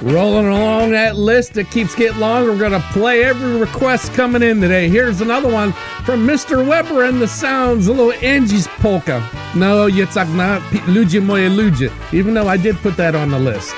Rolling 0.00 0.46
along 0.46 0.92
that 0.92 1.16
list 1.16 1.54
that 1.54 1.68
keeps 1.72 1.96
getting 1.96 2.20
longer. 2.20 2.52
We're 2.52 2.58
going 2.58 2.80
to 2.80 2.88
play 2.92 3.24
every 3.24 3.56
request 3.56 4.12
coming 4.12 4.44
in 4.44 4.60
today. 4.60 4.88
Here's 4.88 5.20
another 5.20 5.50
one 5.50 5.72
from 6.04 6.24
Mr. 6.24 6.64
Weber 6.64 7.02
and 7.02 7.20
the 7.20 7.26
Sounds, 7.26 7.88
a 7.88 7.92
little 7.92 8.12
Angie's 8.24 8.68
polka. 8.68 9.28
No, 9.56 9.88
Yitzhak, 9.88 10.32
not 10.36 10.62
Ludzie 10.86 11.20
Moje 11.20 11.52
Ludzie, 11.52 11.90
even 12.14 12.32
though 12.32 12.46
I 12.46 12.56
did 12.56 12.76
put 12.76 12.96
that 12.96 13.16
on 13.16 13.32
the 13.32 13.40
list. 13.40 13.74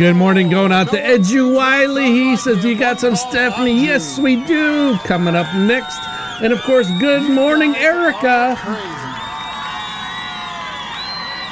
Good 0.00 0.16
morning 0.16 0.48
going 0.48 0.72
out 0.72 0.88
to 0.88 0.96
Edu 0.96 1.54
Wiley. 1.54 2.06
He 2.06 2.34
says, 2.34 2.64
You 2.64 2.74
got 2.74 2.98
some 2.98 3.14
Stephanie? 3.14 3.84
Yes, 3.84 4.18
we 4.18 4.42
do. 4.46 4.96
Coming 5.04 5.36
up 5.36 5.54
next. 5.54 5.98
And 6.40 6.54
of 6.54 6.62
course, 6.62 6.88
good 6.98 7.30
morning, 7.30 7.76
Erica. 7.76 8.56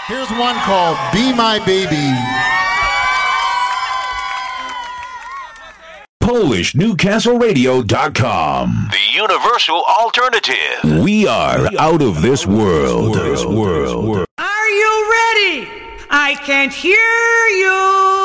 Here's 0.06 0.30
one 0.30 0.56
called 0.64 0.96
Be 1.12 1.34
My 1.34 1.58
Baby. 1.66 2.16
PolishNewcastleRadio.com. 6.22 8.88
The 8.90 9.12
universal 9.12 9.84
alternative. 9.84 11.02
We 11.04 11.26
are 11.26 11.68
out 11.78 12.00
of 12.00 12.22
this 12.22 12.46
world. 12.46 13.14
This 13.14 13.44
world. 13.44 14.24
Are 14.38 14.68
you 14.68 15.10
ready? 15.10 15.68
I 16.10 16.36
can't 16.46 16.72
hear 16.72 16.96
you. 16.96 18.17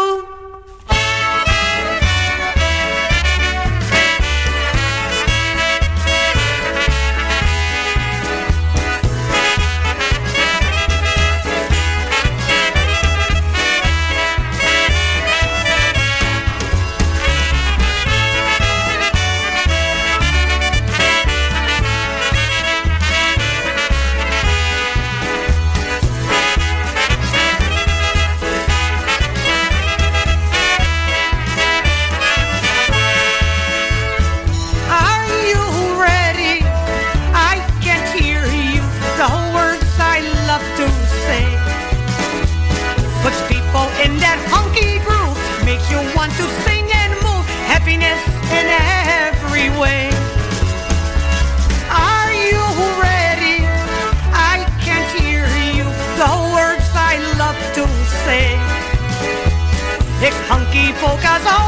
Hunky 60.94 61.02
polkas 61.02 61.63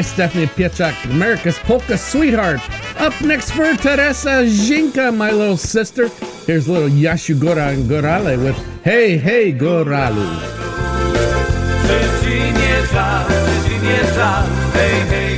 by 0.00 0.04
Stephanie 0.04 0.46
Piechak, 0.46 0.94
America's 1.10 1.58
Polka 1.58 1.98
Sweetheart. 1.98 2.60
Up 2.98 3.12
next 3.20 3.50
for 3.50 3.74
Teresa 3.76 4.46
Zinka, 4.46 5.14
my 5.14 5.30
little 5.30 5.58
sister. 5.58 6.08
Here's 6.46 6.66
little 6.66 6.88
Yashu 6.88 7.38
Gora 7.38 7.68
and 7.68 7.84
Gorale 7.84 8.42
with 8.42 8.56
Hey, 8.82 9.18
Hey, 9.18 9.52
Goralu. 9.52 10.24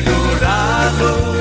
Góralu, 0.05 1.32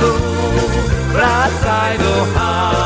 do, 0.00 0.10
wracaj 1.12 1.98
do 1.98 2.12
chaty. 2.34 2.85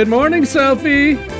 Good 0.00 0.08
morning, 0.08 0.46
Sophie. 0.46 1.39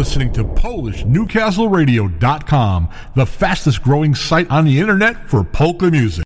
listening 0.00 0.32
to 0.32 0.42
PolishNewcastleRadio.com, 0.42 2.88
the 3.16 3.26
fastest 3.26 3.82
growing 3.82 4.14
site 4.14 4.50
on 4.50 4.64
the 4.64 4.80
internet 4.80 5.28
for 5.28 5.44
polka 5.44 5.90
music. 5.90 6.24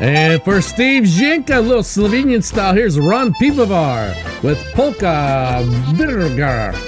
And 0.00 0.40
for 0.44 0.62
Steve 0.62 1.02
Zinka, 1.02 1.56
a 1.56 1.60
little 1.60 1.82
Slovenian 1.82 2.44
style, 2.44 2.74
here's 2.74 2.96
Ron 2.96 3.34
Pivovar 3.34 4.14
with 4.44 4.64
Polka 4.72 5.64
Birgar. 5.96 6.87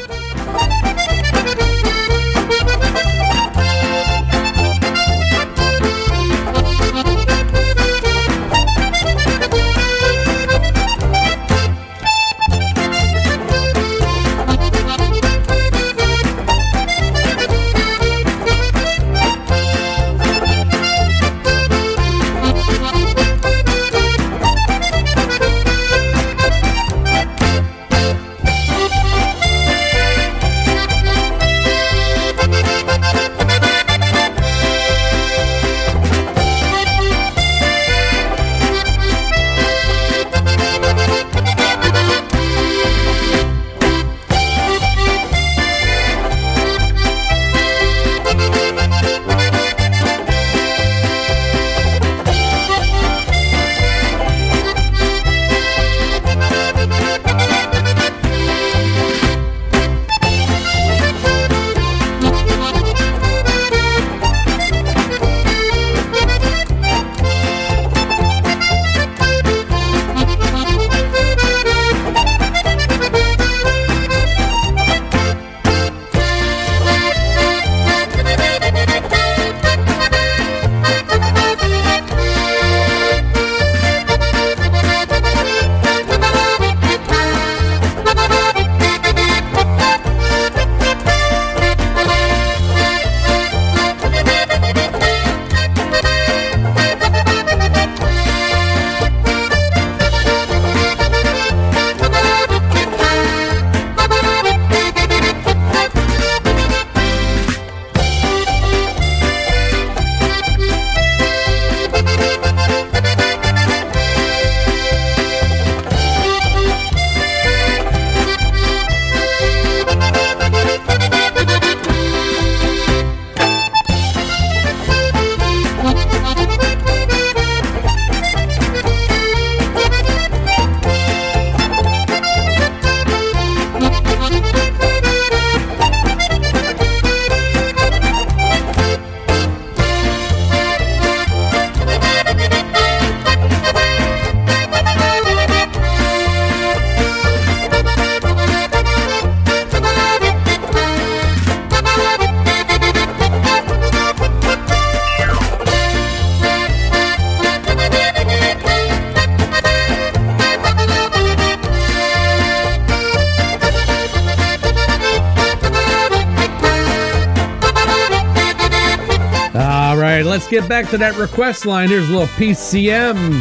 Get 170.50 170.68
back 170.68 170.88
to 170.88 170.98
that 170.98 171.16
request 171.16 171.64
line. 171.64 171.88
Here's 171.88 172.08
a 172.08 172.12
little 172.12 172.26
PCM. 172.26 173.40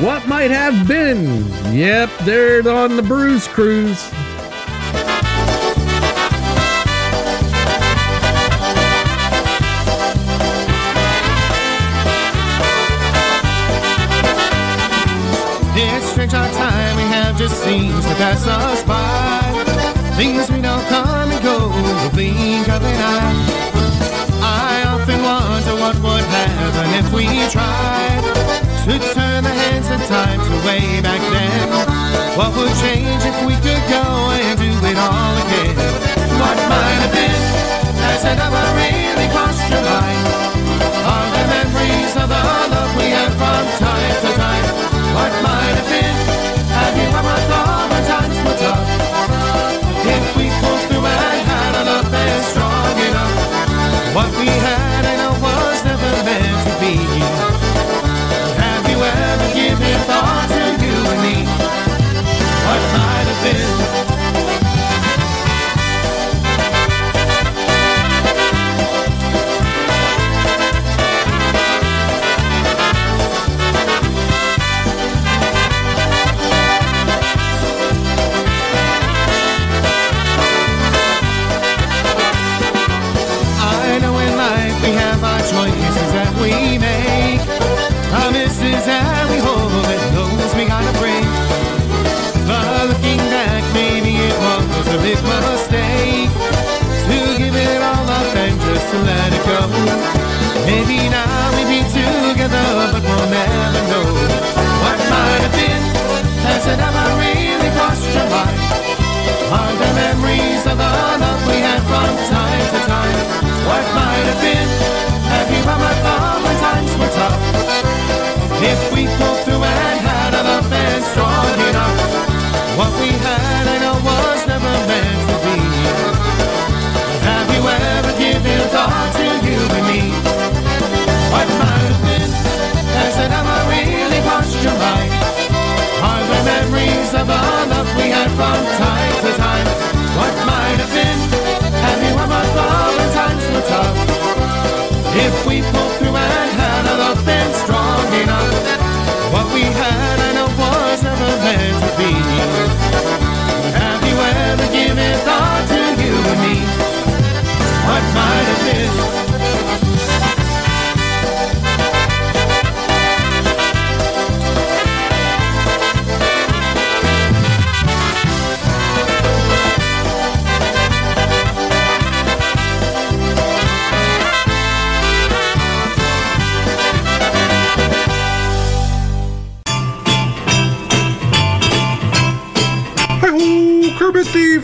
What 0.00 0.28
might 0.28 0.52
have 0.52 0.86
been? 0.86 1.44
Yep, 1.74 2.10
they're 2.22 2.68
on 2.68 2.94
the 2.94 3.02
Bruise 3.02 3.48
Cruise. 3.48 4.08
It's 15.74 16.06
strange 16.06 16.32
how 16.32 16.46
time 16.52 16.96
we 16.96 17.02
have 17.02 17.36
just 17.36 17.60
seems 17.64 18.04
to 18.04 18.14
pass 18.14 18.46
us 18.46 18.84
by. 18.84 20.14
Things 20.16 20.48
we 20.52 20.60
know 20.60 20.84
come 20.88 21.32
and 21.32 21.42
go 21.42 21.72
in 21.72 22.04
the 22.04 22.10
blink 22.14 22.68
of 22.68 22.80
an 22.80 22.96
eye. 22.96 23.68
I 24.40 24.84
often 24.86 25.20
wonder 25.22 25.74
what 25.82 25.96
would 25.96 26.17
if 27.08 27.14
we 27.14 27.24
tried 27.48 28.22
to 28.84 28.98
turn 29.14 29.42
the 29.44 29.54
hands 29.64 29.88
of 29.88 30.00
time 30.08 30.40
to 30.40 30.54
way 30.66 31.00
back 31.00 31.20
then. 31.32 31.68
What 32.36 32.52
would 32.56 32.74
change 32.84 33.24
if 33.24 33.38
we 33.48 33.54
could 33.64 33.84
go 33.88 34.04
and 34.36 34.58
do 34.58 34.68
it 34.68 34.98
all 34.98 35.34
again? 35.44 35.76
What 36.36 36.58
might 36.68 37.00
have 37.04 37.12
been 37.12 37.44
has 38.04 38.24
it 38.24 38.36
ever 38.36 38.64
really 38.76 39.28
crossed 39.32 39.64
your 39.72 39.84
mind? 39.88 40.26
Are 41.08 41.28
the 41.32 41.44
memories 41.48 42.12
of 42.20 42.28
the 42.28 42.42
love 42.76 42.92
we 42.96 43.08
had 43.16 43.32
from 43.40 43.64
time 43.80 44.16
to 44.24 44.30
time? 44.36 44.66
What 45.16 45.32
might 45.40 45.76
have 45.80 45.88
been? 45.88 46.16
Have 46.76 46.94
you 46.96 47.08
ever 47.08 47.47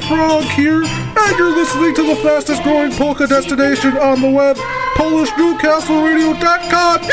Frog 0.09 0.45
here, 0.45 0.83
and 0.85 1.39
you're 1.39 1.55
listening 1.55 1.95
to 1.95 2.03
the 2.07 2.17
fastest 2.17 2.63
growing 2.63 2.93
polka 2.93 3.27
destination 3.27 3.97
on 3.97 4.21
the 4.21 4.29
web, 4.29 4.55
PolishNewcastleRadio.com. 4.97 7.03
Yay! 7.03 7.09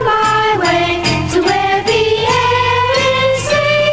My 0.00 0.56
way 0.58 1.02
to 1.32 1.42
where 1.42 1.82
the 1.84 2.24
air 2.24 2.96
is 3.12 3.44
free. 3.50 3.92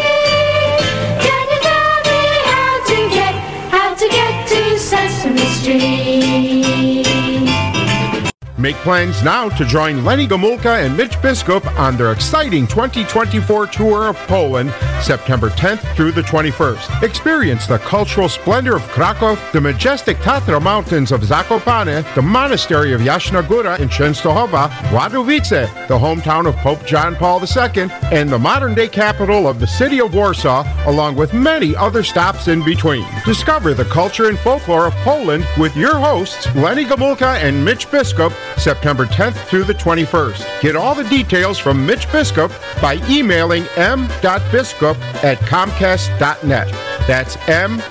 Can 1.20 1.48
you 1.52 1.60
tell 1.60 2.02
me 2.08 2.24
how 2.48 2.80
to 2.88 2.96
get, 3.14 3.36
how 3.70 3.92
to 3.96 4.08
get 4.08 4.48
to 4.48 4.80
Sesame 4.80 5.46
Street? 5.60 6.07
Make 8.68 8.76
plans 8.84 9.24
now 9.24 9.48
to 9.48 9.64
join 9.64 10.04
Lenny 10.04 10.28
Gomulka 10.28 10.86
and 10.86 10.98
Mitch 10.98 11.14
Biskup 11.22 11.66
on 11.80 11.96
their 11.96 12.12
exciting 12.12 12.68
2024 12.68 13.68
tour 13.68 14.10
of 14.10 14.18
Poland, 14.28 14.74
September 15.02 15.50
10th 15.52 15.96
through 15.96 16.12
the 16.12 16.24
21st. 16.24 17.02
Experience 17.02 17.66
the 17.66 17.78
cultural 17.78 18.28
splendor 18.28 18.76
of 18.76 18.82
Krakow, 18.90 19.38
the 19.54 19.62
majestic 19.62 20.18
Tatra 20.18 20.62
Mountains 20.62 21.14
of 21.14 21.22
Zakopane, 21.22 22.04
the 22.14 22.22
monastery 22.22 22.92
of 22.92 23.00
Jasna 23.00 23.42
Góra 23.42 23.80
in 23.80 23.88
Częstochowa, 23.88 24.68
Wadowice, 24.90 25.88
the 25.88 25.98
hometown 25.98 26.46
of 26.46 26.58
Pope 26.58 26.86
John 26.86 27.16
Paul 27.16 27.40
II, 27.40 27.90
and 28.12 28.30
the 28.30 28.38
modern-day 28.38 28.90
capital 28.90 29.48
of 29.48 29.62
the 29.62 29.68
city 29.68 30.02
of 30.02 30.14
Warsaw, 30.14 30.66
along 30.88 31.16
with 31.16 31.34
many 31.34 31.74
other 31.74 32.04
stops 32.04 32.50
in 32.50 32.66
between. 32.66 33.06
Discover 33.24 33.76
the 33.76 33.86
culture 33.86 34.28
and 34.28 34.38
folklore 34.40 34.88
of 34.88 34.94
Poland 35.06 35.48
with 35.58 35.74
your 35.78 35.98
hosts, 35.98 36.54
Lenny 36.54 36.84
Gomulka 36.84 37.42
and 37.42 37.64
Mitch 37.64 37.88
Biskup, 37.88 38.34
September 38.60 39.06
10th 39.06 39.38
through 39.48 39.64
the 39.64 39.74
21st. 39.74 40.62
Get 40.62 40.76
all 40.76 40.96
the 40.96 41.04
details 41.06 41.58
from 41.58 41.86
Mitch 41.86 42.08
Biskup 42.08 42.52
by 42.82 42.96
emailing 43.10 43.64
m.biskup 43.76 44.98
at 45.24 45.38
comcast.net. 45.40 46.87
That's 47.08 47.38
m.biskup 47.48 47.88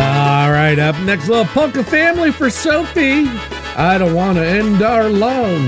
All 0.00 0.50
right, 0.50 0.78
up 0.78 0.98
next, 1.00 1.28
little 1.28 1.44
Polka 1.44 1.84
Family 1.84 2.32
for 2.32 2.48
Sophie. 2.48 3.28
I 3.76 3.98
don't 3.98 4.14
want 4.14 4.38
to 4.38 4.46
end 4.46 4.82
our 4.82 5.10
love. 5.10 5.60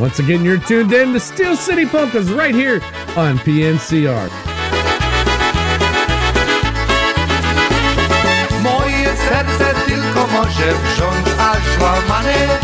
Once 0.00 0.18
again, 0.18 0.44
you're 0.44 0.58
tuned 0.58 0.92
in 0.92 1.12
to 1.12 1.20
Steel 1.20 1.56
City 1.56 1.86
Polkas 1.86 2.30
right 2.30 2.54
here 2.54 2.80
on 3.16 3.38
PNCR. 3.38 4.28
Moje 8.62 9.16
serce 9.16 9.74
tylko 9.86 10.26
może 10.26 10.72
aż 11.38 11.80
łamane. 11.80 12.58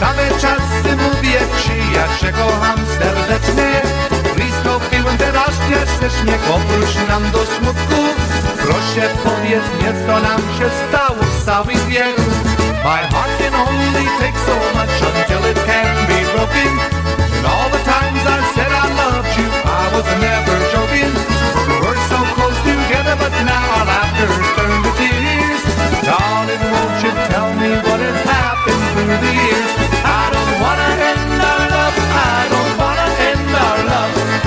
Same 0.00 0.30
czasy 0.40 0.96
mówię 0.96 1.38
ci, 1.62 1.94
ja 1.94 2.18
cię 2.18 2.32
kocham 2.32 2.78
serdecznie. 2.98 3.80
Teraz, 5.18 5.54
jesteś 5.70 6.22
mnie 6.22 6.38
nam 7.08 7.30
do 7.30 7.46
smutku 7.46 7.94
powiedz 9.24 9.66
mnie, 9.74 9.92
co 10.06 10.20
nam 10.20 10.40
się 10.58 10.68
stało 10.88 11.22
z 11.38 11.44
całym 11.44 11.88
wieku. 11.88 12.22
My 12.84 13.00
heart 13.12 13.32
can 13.38 13.54
only 13.54 14.04
take 14.20 14.38
so 14.48 14.56
much 14.74 14.96
until 15.10 15.42
it 15.50 15.58
can 15.66 16.06
be 16.06 16.18
broken. 16.32 16.72
And 17.36 17.46
all 17.46 17.68
the 17.70 17.82
times 17.94 18.22
I 18.36 18.40
said 18.54 18.72
I 18.84 18.86
loved 19.02 19.32
you, 19.38 19.48
I 19.64 19.84
was 19.94 20.06
never 20.26 20.56
joking. 20.72 21.12
We 21.68 21.76
were 21.84 22.00
so 22.12 22.18
close 22.34 22.60
together, 22.72 23.16
but 23.22 23.32
now 23.44 23.64
our 23.76 23.86
laughter's 23.92 24.36
turned 24.56 24.84
to 24.84 24.92
tears. 24.98 25.62
Darling, 26.06 26.64
won't 26.72 26.98
you 27.04 27.12
tell 27.30 27.50
me 27.60 27.70
what 27.86 28.00
has 28.06 28.20
happened 28.36 28.82
through 28.92 29.18
the 29.24 29.32
years? 29.42 29.70
I 30.04 30.22
don't 30.34 30.54
wanna 30.62 30.88
end 31.10 31.42
our 31.50 31.59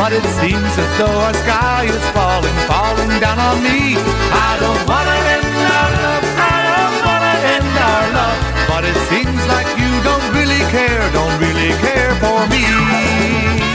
But 0.04 0.12
it 0.12 0.26
seems 0.36 0.78
as 0.78 0.97
though 0.99 1.18
our 1.24 1.34
sky 1.34 1.86
is 1.86 2.06
falling, 2.12 2.54
falling 2.68 3.08
down 3.22 3.39
on 3.39 3.64
me. 3.64 3.95
I 4.36 4.58
don't 4.60 4.84
wanna 4.84 5.18
end 5.32 5.47
our 5.80 5.91
love, 6.04 6.26
I 6.43 6.60
don't 6.76 6.97
wanna 7.08 7.36
end 7.56 7.74
our 7.89 8.06
love. 8.12 8.39
But 8.68 8.84
it 8.84 8.97
seems 9.08 9.41
like 9.47 9.70
you 9.80 9.91
don't 10.04 10.28
really 10.36 10.60
care, 10.76 11.10
don't 11.14 11.39
really 11.39 11.72
care 11.80 12.14
for 12.20 12.45
me. 12.51 13.72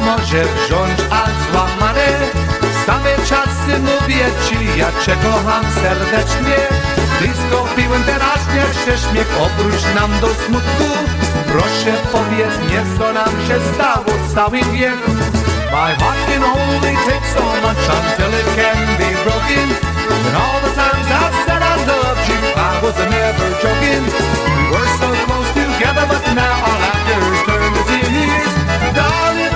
Tylko 0.00 0.12
może 0.12 0.44
wziąć 0.44 1.00
aż 1.10 1.30
złamane. 1.50 2.06
Same 2.86 3.10
czasy 3.28 3.78
mówię 3.78 4.24
ci, 4.48 4.78
ja 4.78 4.86
cię 5.04 5.16
kocham 5.22 5.64
serdecznie. 5.82 6.56
Blisko 7.20 7.66
piłem 7.76 8.02
teraz 8.04 8.40
nie 8.54 8.98
śmiech, 8.98 9.30
obróć 9.40 9.82
nam 9.94 10.20
do 10.20 10.26
smutku. 10.26 10.88
Proszę 11.52 11.92
powiedz 12.12 12.58
mnie, 12.66 12.82
co 12.98 13.12
nam 13.12 13.30
się 13.48 13.74
stało 13.74 14.10
z 14.28 14.34
całym 14.34 14.70
My 15.70 15.94
heart 15.94 16.18
can 16.26 16.42
only 16.42 16.92
take 17.06 17.26
so 17.34 17.44
much 17.62 17.84
until 17.96 18.32
it 18.40 18.48
can 18.58 18.78
be 18.98 19.10
broken. 19.24 19.68
And 20.10 20.36
all 20.42 20.60
the 20.66 20.72
times 20.74 21.08
I 21.08 21.30
said 21.46 21.62
I 21.62 21.74
loved 21.86 22.26
you, 22.30 22.38
I 22.56 22.72
was 22.82 22.96
never 22.98 23.48
joking. 23.62 24.04
We 24.50 24.62
were 24.72 24.88
so 25.00 25.08
close 25.26 25.50
together, 25.54 26.06
but 26.10 26.24
now 26.34 26.66
our 26.68 26.78
laughter's 26.84 27.40
turned 27.46 27.74
to 27.76 27.82
tears. 27.86 28.60
Darling, 28.94 29.49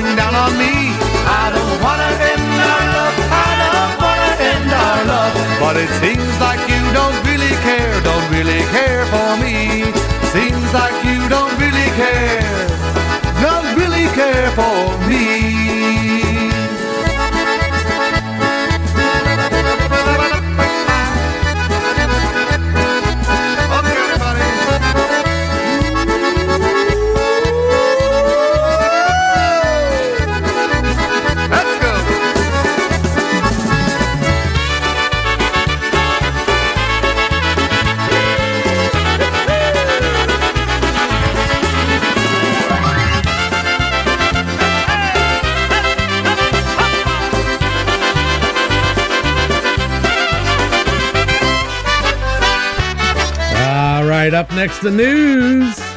falling 0.00 0.16
down 0.16 0.34
on 0.34 0.56
me. 0.58 0.72
I 1.26 1.50
don't 1.54 1.76
wanna 1.84 2.10
end 2.32 2.48
our 2.72 2.84
love, 2.96 3.16
I 3.30 3.50
don't 3.60 3.94
wanna 4.04 4.32
end 4.52 4.70
our 4.72 5.04
love. 5.12 5.34
But 5.60 5.76
it 5.76 5.90
seems 6.00 6.32
like 6.40 6.60
you 6.68 6.82
don't 6.92 7.18
really 7.26 7.54
care, 7.66 8.00
don't 8.02 8.28
really 8.30 8.62
care 8.76 9.04
for 9.06 9.36
me. 9.36 9.84
Seems 10.32 10.72
like 10.72 10.96
you 11.04 11.28
don't 11.28 11.54
really 11.58 11.90
care, 12.02 12.68
don't 13.40 13.68
really 13.76 14.06
care 14.14 14.50
for 14.52 14.98
me 15.08 15.59
up 54.40 54.50
next, 54.52 54.78
the 54.78 54.90
news. 54.90 55.89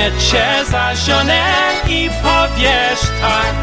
Wezmę 0.00 0.20
cię 0.20 0.64
za 0.70 0.94
żonę 0.94 1.42
i 1.88 2.10
powiesz 2.22 3.00
tak. 3.20 3.54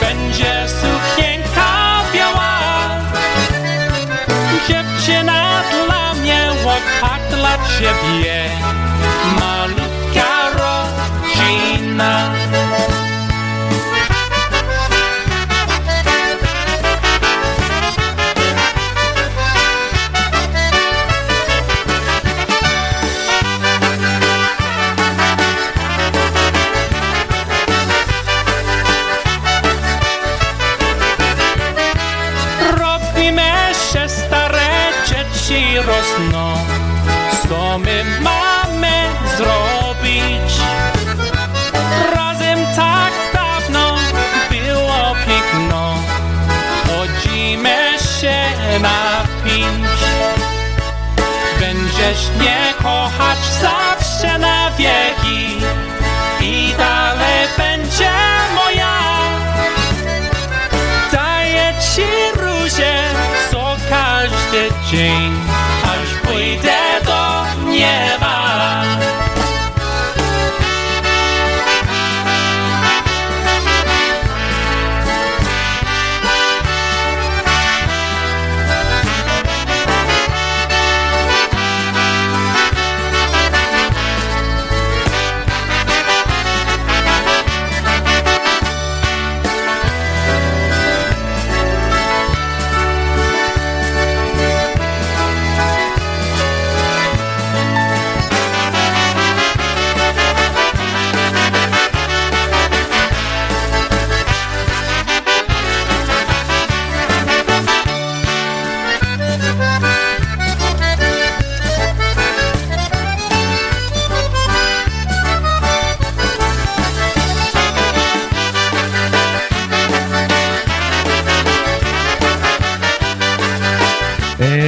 Będzie 0.00 0.66
sukienka 0.68 2.02
biała. 2.14 2.58
Dziewczyna 4.68 5.62
dla 5.86 6.14
mnie, 6.14 6.48
chłopak 6.62 7.20
dla 7.30 7.58
ciebie 7.78 8.50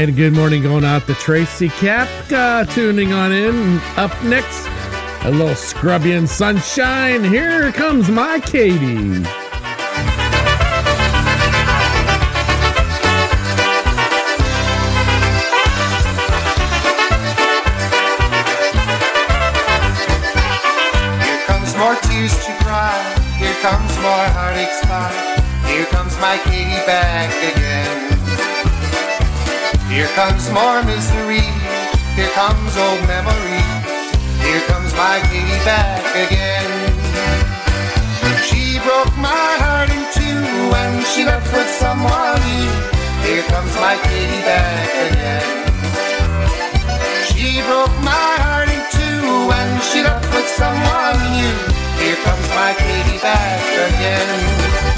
And 0.06 0.14
good 0.14 0.34
morning 0.34 0.62
going 0.62 0.84
out 0.84 1.04
to 1.08 1.14
Tracy 1.14 1.68
Kapka 1.68 2.72
tuning 2.72 3.12
on 3.12 3.32
in. 3.32 3.80
Up 3.96 4.12
next, 4.22 4.68
a 5.24 5.32
little 5.32 5.56
scrubby 5.56 6.12
and 6.12 6.28
sunshine. 6.28 7.24
Here 7.24 7.72
comes 7.72 8.08
my 8.08 8.38
Katie. 8.38 8.76
Here 8.78 9.24
comes 21.48 21.76
more 21.76 21.96
tears 22.02 22.36
to 22.46 22.54
cry. 22.62 22.94
Here 23.38 23.56
comes 23.60 23.96
more 23.96 24.26
heartaches 24.38 24.82
by. 24.88 25.10
Here 25.66 25.86
comes 25.86 26.16
my 26.20 26.38
Katie 26.44 26.86
back 26.86 27.34
again. 27.56 28.05
Here 29.96 30.12
comes 30.12 30.50
more 30.52 30.84
misery. 30.84 31.40
Here 32.20 32.28
comes 32.36 32.76
old 32.76 33.00
memory. 33.08 33.64
Here 34.44 34.60
comes 34.68 34.92
my 34.92 35.24
Katie 35.24 35.64
back 35.64 36.04
again. 36.12 36.68
She 38.44 38.78
broke 38.84 39.16
my 39.16 39.56
heart 39.56 39.88
in 39.88 40.04
two 40.12 40.44
when 40.68 41.02
she 41.02 41.24
left 41.24 41.48
with 41.48 41.70
someone 41.80 42.36
new. 42.44 42.68
Here 43.24 43.42
comes 43.48 43.72
my 43.80 43.96
Katie 44.04 44.44
back 44.44 44.92
again. 45.08 45.64
She 47.32 47.64
broke 47.64 47.96
my 48.04 48.36
heart 48.44 48.68
in 48.68 48.84
two 48.92 49.48
when 49.48 49.80
she 49.80 50.04
left 50.04 50.28
with 50.36 50.46
someone 50.60 51.16
new. 51.32 51.56
Here 52.04 52.20
comes 52.20 52.48
my 52.52 52.76
Katie 52.76 53.16
back 53.24 53.64
again. 53.88 54.95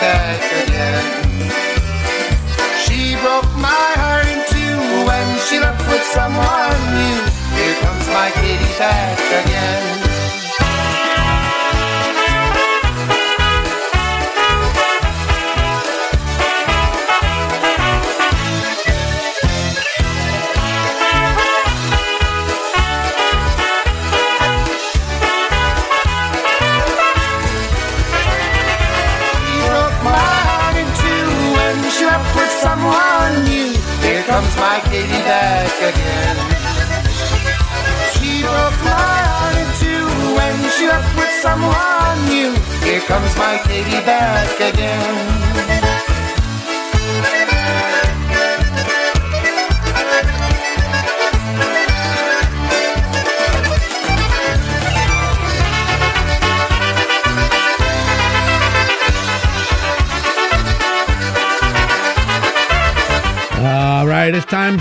Back 0.00 0.40
again. 0.62 1.04
She 2.84 3.16
broke 3.22 3.50
my 3.58 3.90
heart 3.98 4.26
in 4.26 4.40
two 4.52 4.78
when 5.06 5.26
she 5.46 5.58
left 5.58 5.82
with 5.90 6.04
someone 6.04 6.78
new. 6.94 7.18
Here 7.58 7.76
comes 7.82 8.06
my 8.08 8.30
Katie 8.40 8.78
back 8.78 9.17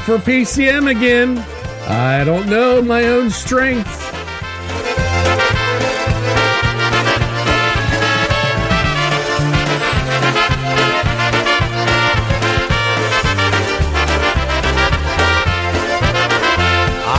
for 0.08 0.18
PCM 0.20 0.90
again. 0.90 1.38
I 1.86 2.24
don't 2.24 2.48
know 2.48 2.82
my 2.82 3.04
own 3.08 3.30
strength. 3.30 3.86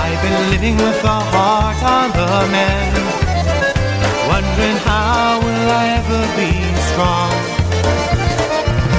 I've 0.01 0.23
been 0.23 0.51
living 0.51 0.77
with 0.79 1.03
the 1.03 1.19
heart 1.33 1.77
of 2.01 2.15
a 2.17 2.51
man, 2.51 2.95
wondering 4.33 4.79
how 4.89 5.41
will 5.45 5.71
I 5.83 5.85
ever 6.01 6.23
be 6.41 6.53
strong. 6.89 7.33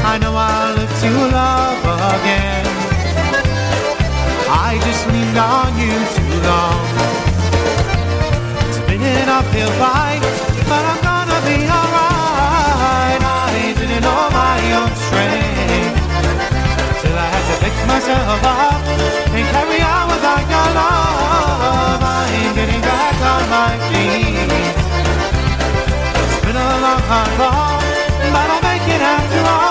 I 0.06 0.20
know 0.22 0.34
I'll 0.36 0.76
live 0.76 0.94
to 1.02 1.10
love 1.34 2.22
again. 2.22 2.49
I 4.70 4.78
just 4.78 5.04
leaned 5.08 5.36
on 5.36 5.74
you 5.82 5.90
too 6.14 6.34
long. 6.46 6.86
It's 8.70 8.78
been 8.86 9.02
an 9.02 9.28
uphill 9.28 9.72
fight, 9.82 10.22
but 10.70 10.84
I'm 10.86 11.02
gonna 11.02 11.40
be 11.42 11.58
alright. 11.66 13.18
I 13.18 13.74
didn't 13.74 14.04
know 14.06 14.30
my 14.30 14.62
own 14.78 14.94
strength 15.10 15.98
till 17.02 17.18
I 17.18 17.28
had 17.34 17.46
to 17.50 17.56
pick 17.66 17.76
myself 17.90 18.46
up 18.46 18.82
and 19.34 19.46
carry 19.58 19.82
on 19.82 20.06
without 20.14 20.46
your 20.54 20.70
love. 20.78 22.02
I'm 22.06 22.54
getting 22.54 22.82
back 22.86 23.18
on 23.34 23.44
my 23.50 23.74
feet. 23.90 24.54
It's 26.14 26.38
been 26.46 26.58
a 26.62 26.70
long, 26.86 27.02
hard 27.10 27.34
walk, 27.42 27.82
but 28.34 28.48
I'll 28.54 28.62
make 28.62 28.86
it 28.86 29.02
after 29.02 29.42
all. 29.50 29.69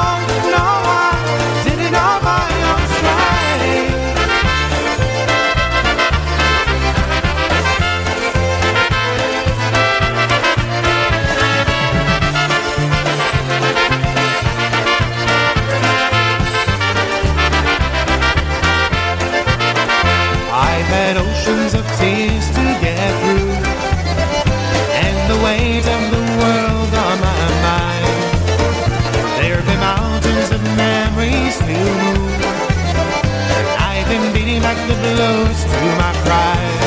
Back 35.18 35.56
to 35.56 35.88
my 35.98 36.12
pride. 36.24 36.78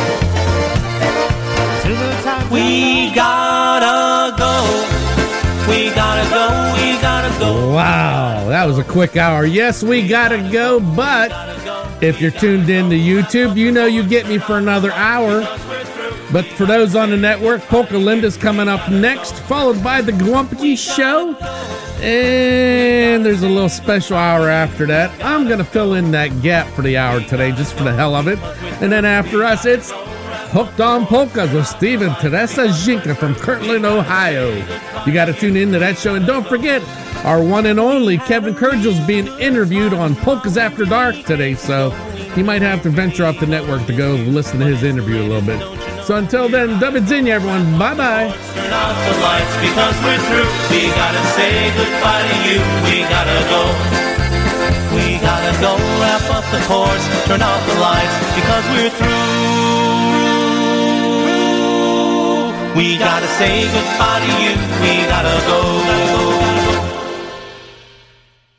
Till 1.84 1.95
the 1.95 2.21
time 2.23 2.49
we 2.49 3.13
gotta 3.13 4.36
go, 4.38 4.63
we 5.69 5.89
gotta 5.93 6.29
go, 6.29 6.73
we 6.77 7.01
gotta 7.01 7.39
go. 7.39 7.73
Wow, 7.73 8.47
that 8.47 8.65
was 8.65 8.77
a 8.77 8.84
quick 8.84 9.17
hour. 9.17 9.45
Yes, 9.45 9.84
we 9.84 10.07
gotta 10.07 10.49
go, 10.51 10.79
but 10.79 11.32
if 12.01 12.21
you're 12.21 12.32
tuned 12.32 12.69
in 12.69 12.89
to 12.89 12.95
YouTube, 12.97 13.57
you 13.57 13.71
know 13.71 13.86
you 13.86 14.07
get 14.07 14.27
me 14.27 14.38
for 14.38 14.57
another 14.57 14.91
hour. 14.93 15.41
But 16.32 16.45
for 16.45 16.65
those 16.65 16.95
on 16.95 17.09
the 17.09 17.17
network, 17.17 17.61
Polka 17.63 17.97
Linda's 17.97 18.38
coming 18.38 18.69
up 18.69 18.89
next, 18.89 19.36
followed 19.43 19.84
by 19.84 20.01
the 20.01 20.13
Glumpy 20.13 20.77
Show. 20.77 21.36
And 22.02 23.24
there's 23.24 23.43
a 23.43 23.49
little 23.49 23.70
special 23.70 24.18
hour 24.18 24.49
after 24.49 24.86
that. 24.88 25.12
I'm 25.24 25.45
going 25.45 25.60
to 25.60 25.64
fill 25.64 25.93
in 25.93 26.12
that 26.12 26.41
gap 26.41 26.68
for 26.74 26.82
the 26.82 26.97
hour 26.97 27.22
today, 27.22 27.52
just 27.52 27.76
for 27.76 27.84
the 27.84 27.93
hell 27.93 28.16
of 28.16 28.28
it. 28.28 28.39
And 28.82 28.91
then 28.91 29.06
after 29.06 29.43
us, 29.43 29.66
it's 29.66 29.91
Hooked 30.52 30.82
on 30.82 31.06
Polkas 31.06 31.54
with 31.54 31.66
Steve 31.66 32.02
and 32.02 32.14
Teresa 32.18 32.68
Zinka 32.68 33.16
from 33.16 33.36
Kirtland, 33.36 33.86
Ohio. 33.86 34.49
You 35.06 35.14
got 35.14 35.26
to 35.26 35.34
tune 35.34 35.56
in 35.56 35.72
to 35.72 35.80
that 35.80 35.97
show. 35.97 36.16
And 36.16 36.28
don't 36.28 36.45
forget, 36.45 36.84
our 37.24 37.41
one 37.41 37.68
and 37.68 37.80
only 37.80 38.18
Kevin 38.18 38.54
Kurgel's 38.54 38.99
being 39.08 39.28
interviewed 39.39 39.93
on 39.93 40.14
Polkas 40.14 40.58
After 40.58 40.84
Dark 40.84 41.16
today, 41.24 41.54
so 41.54 41.91
he 42.36 42.43
might 42.43 42.62
have 42.62 42.84
to 42.84 42.89
venture 42.89 43.26
off 43.26 43.39
the 43.39 43.45
network 43.45 43.86
to 43.86 43.95
go 43.95 44.16
listen 44.16 44.60
to 44.60 44.66
his 44.66 44.84
interview 44.84 45.22
a 45.22 45.28
little 45.28 45.41
bit. 45.41 45.80
So 46.12 46.18
until 46.18 46.49
then, 46.49 46.78
dub 46.78 46.97
it 46.97 47.09
everyone. 47.09 47.80
Bye 47.80 47.95
bye. 47.95 48.28
Turn 48.28 48.74
off 48.74 48.99
the 49.07 49.16
lights 49.24 49.55
because 49.64 49.95
we're 50.03 50.20
through. 50.28 50.51
We 50.68 50.91
gotta 50.91 51.24
say 51.39 51.72
goodbye 51.72 52.28
to 52.28 52.36
you. 52.51 52.59
We 52.84 53.07
gotta 53.07 53.39
go. 53.47 53.64
We 54.91 55.24
gotta 55.24 55.55
go 55.64 55.80
wrap 56.03 56.28
up 56.36 56.43
the 56.51 56.59
course. 56.68 57.07
Turn 57.28 57.41
off 57.41 57.64
the 57.66 57.80
lights 57.80 58.12
because 58.36 58.66
we're 58.76 58.91
through. 58.91 59.24
We 62.76 62.97
gotta 62.97 63.28
say 63.39 63.72
goodbye 63.72 64.20
to 64.20 64.32
you. 64.43 64.59
We 64.84 65.07
gotta 65.07 65.39
go. 65.47 66.40